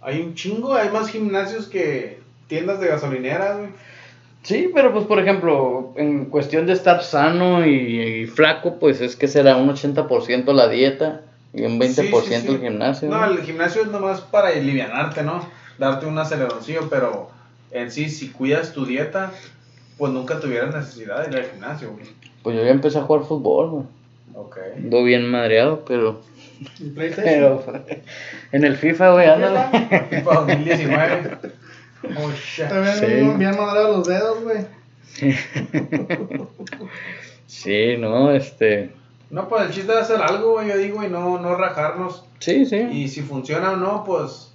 Hay 0.00 0.20
un 0.20 0.36
chingo, 0.36 0.74
hay 0.74 0.90
más 0.90 1.08
gimnasios 1.08 1.66
que 1.66 2.20
tiendas 2.46 2.78
de 2.78 2.86
gasolineras, 2.86 3.58
güey. 3.58 3.70
Sí, 4.44 4.70
pero 4.72 4.92
pues 4.92 5.06
por 5.06 5.18
ejemplo, 5.18 5.92
en 5.96 6.26
cuestión 6.26 6.66
de 6.66 6.74
estar 6.74 7.02
sano 7.02 7.66
y, 7.66 8.20
y 8.22 8.26
flaco, 8.26 8.78
pues 8.78 9.00
es 9.00 9.16
que 9.16 9.26
será 9.26 9.56
un 9.56 9.70
80% 9.70 10.52
la 10.52 10.68
dieta 10.68 11.22
y 11.54 11.62
un 11.64 11.78
20% 11.78 11.88
Sí, 11.92 12.02
sí, 12.26 12.40
sí. 12.40 12.48
el 12.48 12.60
gimnasio. 12.60 13.08
No, 13.08 13.24
el 13.24 13.42
gimnasio 13.42 13.82
es 13.82 13.88
nomás 13.88 14.20
para 14.20 14.48
alivianarte, 14.48 15.22
¿no? 15.22 15.46
Darte 15.78 16.06
un 16.06 16.18
aceleroncillo, 16.18 16.88
pero 16.90 17.30
en 17.70 17.90
sí, 17.90 18.08
si 18.08 18.28
cuidas 18.30 18.72
tu 18.72 18.84
dieta, 18.86 19.32
pues 19.98 20.12
nunca 20.12 20.40
tuvieras 20.40 20.74
necesidad 20.74 21.24
de 21.26 21.30
ir 21.30 21.44
al 21.44 21.50
gimnasio, 21.50 21.92
güey. 21.92 22.06
Pues 22.42 22.56
yo 22.56 22.64
ya 22.64 22.70
empecé 22.70 22.98
a 22.98 23.02
jugar 23.02 23.24
fútbol, 23.24 23.70
güey. 23.70 23.84
Ok. 24.34 24.58
Ando 24.76 25.04
bien 25.04 25.30
madreado, 25.30 25.84
pero 25.86 26.20
En 26.80 26.94
PlayStation. 26.94 27.60
Pero 27.64 27.84
en 28.52 28.64
el 28.64 28.76
FIFA, 28.76 29.12
güey, 29.12 29.26
ándale. 29.28 30.06
FIFA 30.10 30.34
2019. 30.34 31.30
Oh, 32.18 32.32
shit. 32.32 32.66
Te 32.66 32.74
ven 32.80 32.96
Sí. 32.96 33.06
bien, 33.38 33.56
madrado 33.56 33.98
los 33.98 34.08
dedos, 34.08 34.42
güey. 34.42 34.66
Sí, 37.46 37.96
no, 37.98 38.32
este. 38.32 38.90
No, 39.32 39.48
pues 39.48 39.62
el 39.64 39.70
chiste 39.72 39.92
es 39.92 39.98
hacer 39.98 40.20
algo, 40.20 40.52
güey, 40.52 40.68
yo 40.68 40.76
digo, 40.76 41.02
y 41.02 41.08
no, 41.08 41.38
no 41.40 41.56
rajarnos. 41.56 42.22
Sí, 42.38 42.66
sí. 42.66 42.76
Y 42.92 43.08
si 43.08 43.22
funciona 43.22 43.72
o 43.72 43.76
no, 43.76 44.04
pues 44.04 44.52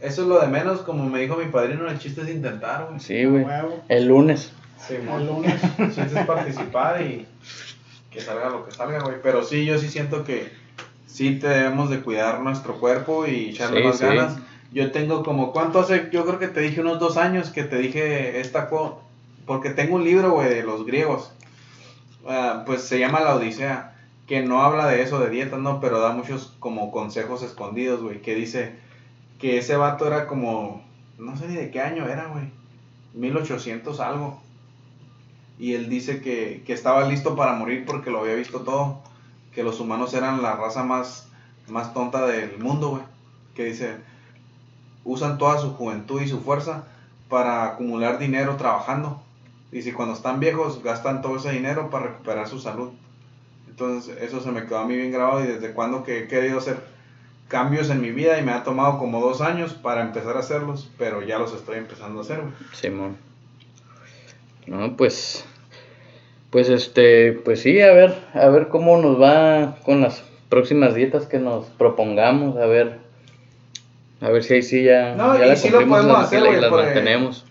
eso 0.00 0.22
es 0.22 0.28
lo 0.28 0.38
de 0.40 0.46
menos, 0.46 0.82
como 0.82 1.04
me 1.08 1.20
dijo 1.20 1.36
mi 1.36 1.46
padrino, 1.46 1.88
el 1.88 1.98
chiste 1.98 2.20
es 2.20 2.28
intentar, 2.28 2.86
güey. 2.88 3.00
Sí, 3.00 3.24
güey. 3.24 3.46
El 3.88 4.06
lunes. 4.06 4.52
Sí, 4.86 4.94
El 4.96 5.26
lunes. 5.26 5.54
El 5.78 5.86
chiste 5.94 6.20
es 6.20 6.26
participar 6.26 7.00
y 7.00 7.26
que 8.10 8.20
salga 8.20 8.50
lo 8.50 8.66
que 8.66 8.72
salga, 8.72 9.00
güey. 9.00 9.16
Pero 9.22 9.42
sí, 9.42 9.64
yo 9.64 9.78
sí 9.78 9.88
siento 9.88 10.22
que 10.22 10.52
sí 11.06 11.36
debemos 11.38 11.88
de 11.88 12.00
cuidar 12.00 12.40
nuestro 12.40 12.78
cuerpo 12.78 13.26
y 13.26 13.50
echarle 13.50 13.80
Sí, 13.80 13.86
más 13.86 13.98
sí. 13.98 14.04
ganas. 14.04 14.36
Yo 14.70 14.92
tengo 14.92 15.24
como, 15.24 15.50
¿cuánto 15.52 15.80
hace? 15.80 16.10
Yo 16.12 16.26
creo 16.26 16.38
que 16.38 16.48
te 16.48 16.60
dije 16.60 16.82
unos 16.82 17.00
dos 17.00 17.16
años 17.16 17.48
que 17.48 17.64
te 17.64 17.78
dije 17.78 18.38
esta 18.40 18.68
co... 18.68 19.02
Porque 19.46 19.70
tengo 19.70 19.96
un 19.96 20.04
libro, 20.04 20.32
güey, 20.32 20.50
de 20.50 20.62
los 20.62 20.84
griegos. 20.84 21.32
Ah, 22.28 22.64
pues 22.66 22.82
se 22.82 22.98
llama 22.98 23.20
La 23.20 23.34
Odisea. 23.34 23.94
Que 24.26 24.42
no 24.42 24.62
habla 24.62 24.86
de 24.86 25.00
eso, 25.00 25.18
de 25.18 25.30
dietas, 25.30 25.58
no, 25.58 25.80
pero 25.80 26.00
da 26.00 26.12
muchos 26.12 26.54
como 26.58 26.92
consejos 26.92 27.42
escondidos, 27.42 28.02
güey. 28.02 28.20
Que 28.20 28.34
dice 28.34 28.76
que 29.38 29.56
ese 29.56 29.76
vato 29.76 30.06
era 30.06 30.26
como, 30.26 30.84
no 31.16 31.36
sé 31.36 31.48
ni 31.48 31.56
de 31.56 31.70
qué 31.70 31.80
año 31.80 32.06
era, 32.06 32.26
güey. 32.26 32.50
1800 33.14 34.00
algo. 34.00 34.38
Y 35.58 35.72
él 35.74 35.88
dice 35.88 36.20
que, 36.20 36.62
que 36.66 36.74
estaba 36.74 37.08
listo 37.08 37.34
para 37.34 37.54
morir 37.54 37.86
porque 37.86 38.10
lo 38.10 38.20
había 38.20 38.34
visto 38.34 38.60
todo. 38.60 39.00
Que 39.54 39.62
los 39.62 39.80
humanos 39.80 40.12
eran 40.12 40.42
la 40.42 40.54
raza 40.56 40.84
más, 40.84 41.28
más 41.68 41.94
tonta 41.94 42.26
del 42.26 42.58
mundo, 42.58 42.90
güey. 42.90 43.02
Que 43.54 43.64
dice, 43.64 43.96
usan 45.04 45.38
toda 45.38 45.58
su 45.58 45.72
juventud 45.74 46.20
y 46.20 46.28
su 46.28 46.40
fuerza 46.40 46.84
para 47.30 47.64
acumular 47.64 48.18
dinero 48.18 48.56
trabajando. 48.56 49.22
Y 49.70 49.82
si 49.82 49.92
cuando 49.92 50.14
están 50.14 50.40
viejos 50.40 50.82
gastan 50.82 51.22
todo 51.22 51.36
ese 51.36 51.52
dinero 51.52 51.90
para 51.90 52.06
recuperar 52.06 52.48
su 52.48 52.58
salud. 52.58 52.90
Entonces 53.68 54.16
eso 54.20 54.40
se 54.40 54.50
me 54.50 54.64
quedó 54.64 54.78
a 54.78 54.86
mí 54.86 54.96
bien 54.96 55.12
grabado 55.12 55.44
y 55.44 55.46
desde 55.46 55.72
cuando 55.72 56.02
que 56.02 56.20
he 56.20 56.28
querido 56.28 56.58
hacer 56.58 56.76
cambios 57.48 57.90
en 57.90 58.00
mi 58.00 58.10
vida 58.10 58.38
y 58.38 58.42
me 58.42 58.52
ha 58.52 58.62
tomado 58.62 58.98
como 58.98 59.20
dos 59.20 59.40
años 59.40 59.74
para 59.74 60.02
empezar 60.02 60.36
a 60.36 60.40
hacerlos, 60.40 60.90
pero 60.98 61.22
ya 61.22 61.38
los 61.38 61.54
estoy 61.54 61.78
empezando 61.78 62.20
a 62.20 62.22
hacer. 62.22 62.40
Simón. 62.72 63.16
No, 64.66 64.96
pues. 64.96 65.44
Pues 66.50 66.70
este, 66.70 67.32
pues 67.32 67.60
sí, 67.60 67.80
a 67.82 67.92
ver, 67.92 68.14
a 68.32 68.48
ver 68.48 68.68
cómo 68.68 68.96
nos 68.96 69.20
va 69.20 69.76
con 69.84 70.00
las 70.00 70.24
próximas 70.48 70.94
dietas 70.94 71.26
que 71.26 71.38
nos 71.38 71.66
propongamos, 71.66 72.56
a 72.56 72.64
ver, 72.64 73.00
a 74.22 74.30
ver 74.30 74.42
si 74.42 74.54
ahí 74.54 74.62
sí 74.62 74.82
ya, 74.82 75.14
No, 75.14 75.36
ya 75.36 75.44
y 75.44 75.48
la 75.50 75.56
sí 75.56 75.68
lo 75.68 75.86
podemos 75.86 76.18
hacer, 76.18 76.38
y 76.38 76.46
güey, 76.46 76.60
las 76.60 76.70
mantenemos. 76.70 77.44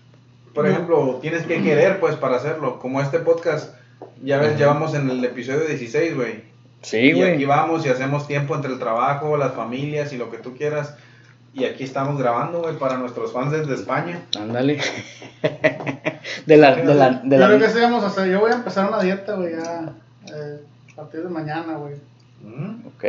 Por 0.58 0.66
ejemplo, 0.66 1.18
tienes 1.22 1.44
que 1.44 1.62
querer, 1.62 2.00
pues, 2.00 2.16
para 2.16 2.34
hacerlo. 2.34 2.80
Como 2.80 3.00
este 3.00 3.20
podcast, 3.20 3.76
ya 4.24 4.38
ves, 4.38 4.58
ya 4.58 4.66
vamos 4.66 4.92
en 4.92 5.08
el 5.08 5.24
episodio 5.24 5.60
16, 5.60 6.16
güey. 6.16 6.42
Sí, 6.82 6.96
y 6.96 7.22
aquí 7.22 7.44
güey. 7.44 7.44
vamos 7.44 7.86
y 7.86 7.90
hacemos 7.90 8.26
tiempo 8.26 8.56
entre 8.56 8.72
el 8.72 8.80
trabajo, 8.80 9.36
las 9.36 9.52
familias 9.52 10.12
y 10.12 10.16
lo 10.16 10.32
que 10.32 10.38
tú 10.38 10.56
quieras. 10.56 10.96
Y 11.54 11.64
aquí 11.64 11.84
estamos 11.84 12.18
grabando, 12.18 12.60
güey, 12.60 12.76
para 12.76 12.96
nuestros 12.96 13.32
fans 13.32 13.52
desde 13.52 13.72
España. 13.72 14.20
Ándale. 14.36 14.80
de 16.46 16.56
la, 16.56 16.74
de 16.74 16.92
la, 16.92 17.10
de 17.10 17.36
Yo 17.36 17.38
la, 17.38 17.46
creo 17.46 17.60
que 17.60 17.68
sí 17.68 17.78
vamos 17.78 18.02
a 18.02 18.08
hacer. 18.08 18.28
Yo 18.28 18.40
voy 18.40 18.50
a 18.50 18.56
empezar 18.56 18.88
una 18.88 19.00
dieta, 19.00 19.34
güey, 19.34 19.52
ya. 19.52 19.92
eh, 20.26 20.60
a 20.90 20.96
partir 20.96 21.22
de 21.22 21.28
mañana, 21.28 21.74
güey. 21.74 21.94
Mm. 22.42 22.84
Ok. 22.84 23.04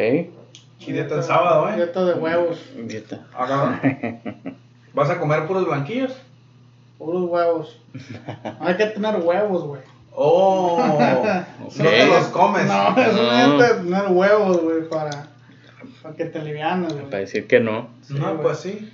Y 0.82 0.92
dieta 0.92 1.16
el 1.16 1.24
sábado, 1.24 1.68
¿eh? 1.70 1.78
Dieta 1.78 2.06
de 2.06 2.14
huevos. 2.14 2.64
Dieta. 2.78 3.26
Cabrón. 3.36 3.80
¿Vas 4.94 5.10
a 5.10 5.20
comer 5.20 5.48
puros 5.48 5.66
blanquillos? 5.66 6.16
Puros 7.00 7.24
huevos. 7.30 7.80
Hay 8.60 8.76
que 8.76 8.86
tener 8.88 9.16
huevos, 9.18 9.64
güey. 9.64 9.82
Oh, 10.14 10.78
no 11.78 11.84
te 11.90 12.06
los 12.06 12.26
comes. 12.26 12.66
No, 12.68 12.96
es 13.02 13.14
No. 13.48 13.58
tener 13.58 14.08
huevos, 14.12 14.62
güey, 14.62 14.88
para, 14.90 15.28
para 16.04 16.16
que 16.16 16.26
te 16.26 16.40
alivianes, 16.40 16.92
güey. 16.94 17.06
Para 17.06 17.20
decir 17.20 17.48
que 17.48 17.60
no. 17.62 17.88
No, 18.10 18.42
pues 18.42 18.60
sí. 18.60 18.92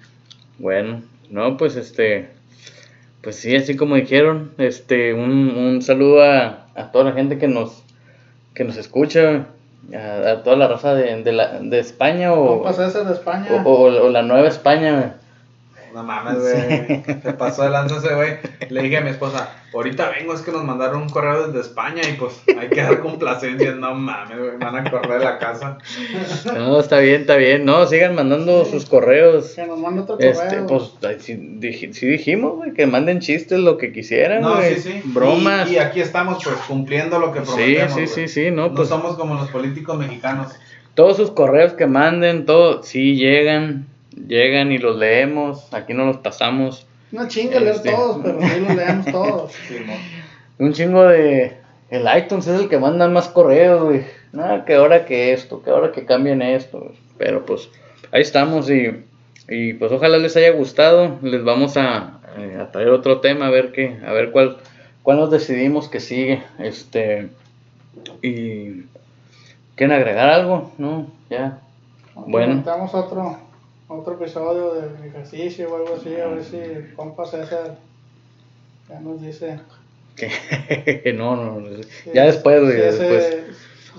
Bueno, 0.60 1.02
no, 1.32 1.58
pues 1.58 1.76
este, 1.78 2.30
pues 3.22 3.38
sí, 3.38 3.56
así 3.56 3.76
como 3.76 3.96
dijeron, 3.96 4.52
este, 4.60 5.14
un, 5.14 5.50
un 5.58 5.82
saludo 5.82 6.24
a, 6.24 6.68
a 6.76 6.92
toda 6.92 7.06
la 7.06 7.12
gente 7.14 7.38
que 7.40 7.48
nos, 7.48 7.84
que 8.54 8.64
nos 8.64 8.78
escucha, 8.78 9.48
a, 9.94 10.30
a 10.30 10.44
toda 10.44 10.56
la 10.58 10.68
raza 10.68 10.94
de, 10.94 11.24
de, 11.24 11.32
la, 11.32 11.60
de 11.60 11.80
España 11.80 12.34
o, 12.34 12.64
de 12.72 13.14
España. 13.14 13.48
o, 13.66 13.70
o- 13.70 14.06
o 14.06 14.10
la 14.10 14.22
nueva 14.22 14.48
España. 14.48 15.16
No 15.96 16.04
mames, 16.04 16.40
güey. 16.40 17.04
Se 17.24 17.34
pasó 17.34 17.64
de 17.64 17.70
lanza 17.70 17.98
ese 17.98 18.14
güey. 18.14 18.34
Le 18.70 18.82
dije 18.82 18.98
a 18.98 19.02
mi 19.02 19.12
esposa, 19.12 19.50
ahorita 19.74 20.10
vengo, 20.10 20.34
es 20.34 20.42
que 20.42 20.52
nos 20.52 20.66
mandaron 20.66 21.04
un 21.04 21.10
correo 21.10 21.48
desde 21.48 21.62
España 21.62 22.02
y 22.08 22.14
pues 22.18 22.42
hay 22.60 22.68
que 22.68 22.82
dar 22.84 23.00
complacencias. 23.00 23.76
No 23.78 23.94
mames, 23.96 24.38
güey. 24.38 24.58
Van 24.60 24.76
a 24.76 24.92
correr 24.92 25.20
de 25.20 25.24
la 25.26 25.40
casa. 25.40 25.78
No, 26.54 26.82
está 26.82 27.00
bien, 27.00 27.22
está 27.22 27.38
bien. 27.38 27.64
No, 27.64 27.88
sigan 27.88 28.14
mandando 28.14 28.66
sus 28.66 28.86
correos. 28.86 29.54
Que 29.56 29.66
nos 29.66 29.80
mande 29.80 30.02
otro 30.02 30.18
correo. 30.18 30.32
Este, 30.34 30.58
pues 30.64 30.92
sí, 31.24 31.34
dij- 31.60 31.94
sí 31.94 32.08
dijimos, 32.08 32.58
güey, 32.58 32.74
que 32.74 32.86
manden 32.88 33.22
chistes, 33.22 33.58
lo 33.60 33.78
que 33.78 33.94
quieran, 33.94 34.42
No, 34.42 34.56
güey. 34.58 34.76
sí, 34.76 34.82
sí. 34.92 35.02
Bromas. 35.06 35.70
Y, 35.72 35.76
y 35.76 35.78
aquí 35.78 36.02
estamos, 36.02 36.44
pues, 36.44 36.58
cumpliendo 36.68 37.20
lo 37.20 37.32
que 37.32 37.40
Sí, 37.40 37.46
prometemos. 37.46 37.94
sí, 37.94 37.96
güey. 38.02 38.08
sí, 38.08 38.28
sí, 38.28 38.52
no, 38.52 38.74
pues- 38.76 38.90
somos 38.90 39.16
como 39.16 39.36
los 39.36 39.50
políticos 39.50 39.98
mexicanos. 39.98 40.52
Todos 40.94 41.16
sus 41.18 41.32
correos 41.32 41.72
que 41.74 41.88
manden, 41.88 42.46
todo, 42.46 42.84
sí 42.84 43.16
llegan, 43.16 43.88
llegan 44.16 44.72
y 44.72 44.78
los 44.78 44.98
leemos. 44.98 45.74
Aquí 45.74 45.94
no 45.94 46.06
los 46.06 46.18
pasamos. 46.18 46.86
No 47.12 47.28
chingue 47.28 47.60
leer 47.60 47.76
Este. 47.76 47.92
todos, 47.92 48.20
pero 48.24 48.42
sí 48.42 48.60
los 48.62 48.76
leemos 48.76 49.06
todos. 49.08 49.52
Sí. 49.68 49.76
Un 50.58 50.74
chingo 50.74 51.04
de. 51.04 51.58
El 51.90 52.08
iTunes 52.18 52.48
es 52.48 52.62
el 52.62 52.70
que 52.70 52.80
manda 52.80 53.08
más 53.08 53.28
correos, 53.28 53.84
güey. 53.84 54.04
Nada, 54.32 54.66
que 54.66 54.76
ahora 54.76 55.06
que 55.06 55.34
esto, 55.34 55.62
que 55.62 55.70
ahora 55.70 55.92
que 55.92 56.06
cambien 56.06 56.42
esto. 56.42 56.80
güey. 56.80 56.92
Pero 57.18 57.46
pues 57.46 57.70
ahí 58.12 58.22
estamos 58.22 58.70
y, 58.70 59.04
y 59.48 59.74
pues 59.74 59.92
ojalá 59.92 60.18
les 60.18 60.36
haya 60.38 60.52
gustado. 60.52 61.18
Les 61.22 61.44
vamos 61.44 61.78
a, 61.78 62.20
eh, 62.38 62.58
a 62.60 62.72
traer 62.72 62.90
otro 62.90 63.20
tema, 63.22 63.48
a 63.48 63.52
ver 63.52 63.72
qué, 63.72 63.98
a 64.06 64.12
ver 64.14 64.32
cuál, 64.32 64.58
cuál 65.04 65.18
nos 65.18 65.30
decidimos 65.32 65.88
que 65.90 66.00
sigue. 66.00 66.42
Este. 66.60 67.30
Y. 68.22 68.86
¿Quieren 69.76 69.96
agregar 69.96 70.30
algo? 70.30 70.72
No, 70.78 71.08
ya. 71.30 71.60
Bueno. 72.16 72.54
Intentamos 72.54 72.94
otro, 72.96 73.38
otro 73.88 74.16
episodio 74.16 74.74
de 74.74 75.08
ejercicio 75.08 75.72
o 75.72 75.76
algo 75.78 75.96
así, 75.96 76.16
a 76.16 76.28
ver 76.28 76.44
si 76.44 76.58
el 76.58 76.94
compa 76.96 77.26
César 77.26 77.78
ya 78.90 79.00
nos 79.00 79.22
dice. 79.22 79.60
Que 80.16 81.14
no, 81.16 81.36
no, 81.36 81.60
no, 81.60 81.84
si- 81.84 82.12
ya 82.14 82.26
después, 82.26 82.62
güey, 82.62 82.74
si 82.74 82.80
ya 82.80 82.86
después. 82.86 83.26
ese, 83.26 83.44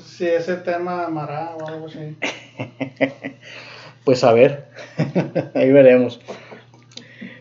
si 0.04 0.26
ese 0.26 0.56
tema 0.56 1.04
amará 1.04 1.54
o 1.56 1.66
algo 1.66 1.86
así. 1.86 2.16
Pues 4.04 4.22
a 4.22 4.32
ver, 4.32 4.66
ahí 5.54 5.72
veremos. 5.72 6.20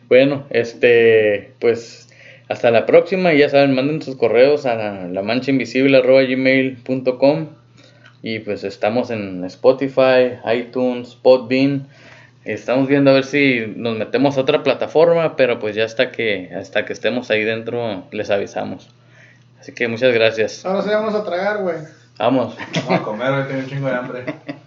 Bueno, 0.10 0.46
este, 0.50 1.54
pues 1.60 2.10
hasta 2.50 2.72
la 2.72 2.88
próxima. 2.88 3.36
y 3.36 3.38
Ya 3.38 3.50
saben, 3.50 3.76
manden 3.76 4.02
sus 4.02 4.16
correos 4.16 4.66
a 4.66 4.74
la, 4.74 5.08
la 5.08 5.22
manchainvisible.gmail.com 5.22 7.50
y 8.24 8.40
pues 8.40 8.64
estamos 8.64 9.12
en 9.12 9.44
Spotify, 9.46 10.40
iTunes, 10.52 11.14
Podbean. 11.16 11.88
Estamos 12.46 12.88
viendo 12.88 13.10
a 13.10 13.14
ver 13.16 13.26
si 13.26 13.74
nos 13.76 13.98
metemos 13.98 14.38
a 14.38 14.42
otra 14.42 14.62
plataforma, 14.62 15.36
pero 15.36 15.60
pues 15.60 15.76
ya 15.76 15.84
hasta 15.84 16.12
que 16.12 16.52
hasta 16.56 16.86
que 16.86 16.94
estemos 16.94 17.32
ahí 17.32 17.44
dentro 17.44 18.08
les 18.12 18.30
avisamos. 18.30 18.90
Así 19.60 19.74
que 19.74 19.88
muchas 19.88 20.14
gracias. 20.14 20.64
Ahora 20.64 20.84
sí 20.84 20.90
vamos 20.90 21.16
a 21.16 21.24
tragar, 21.24 21.64
güey. 21.64 21.78
Vamos. 22.20 22.56
Vamos 22.76 23.02
a 23.02 23.04
comer, 23.04 23.32
güey. 23.32 23.48
Tengo 23.48 23.60
un 23.62 23.68
chingo 23.68 23.88
de 23.88 23.96
hambre. 23.96 24.26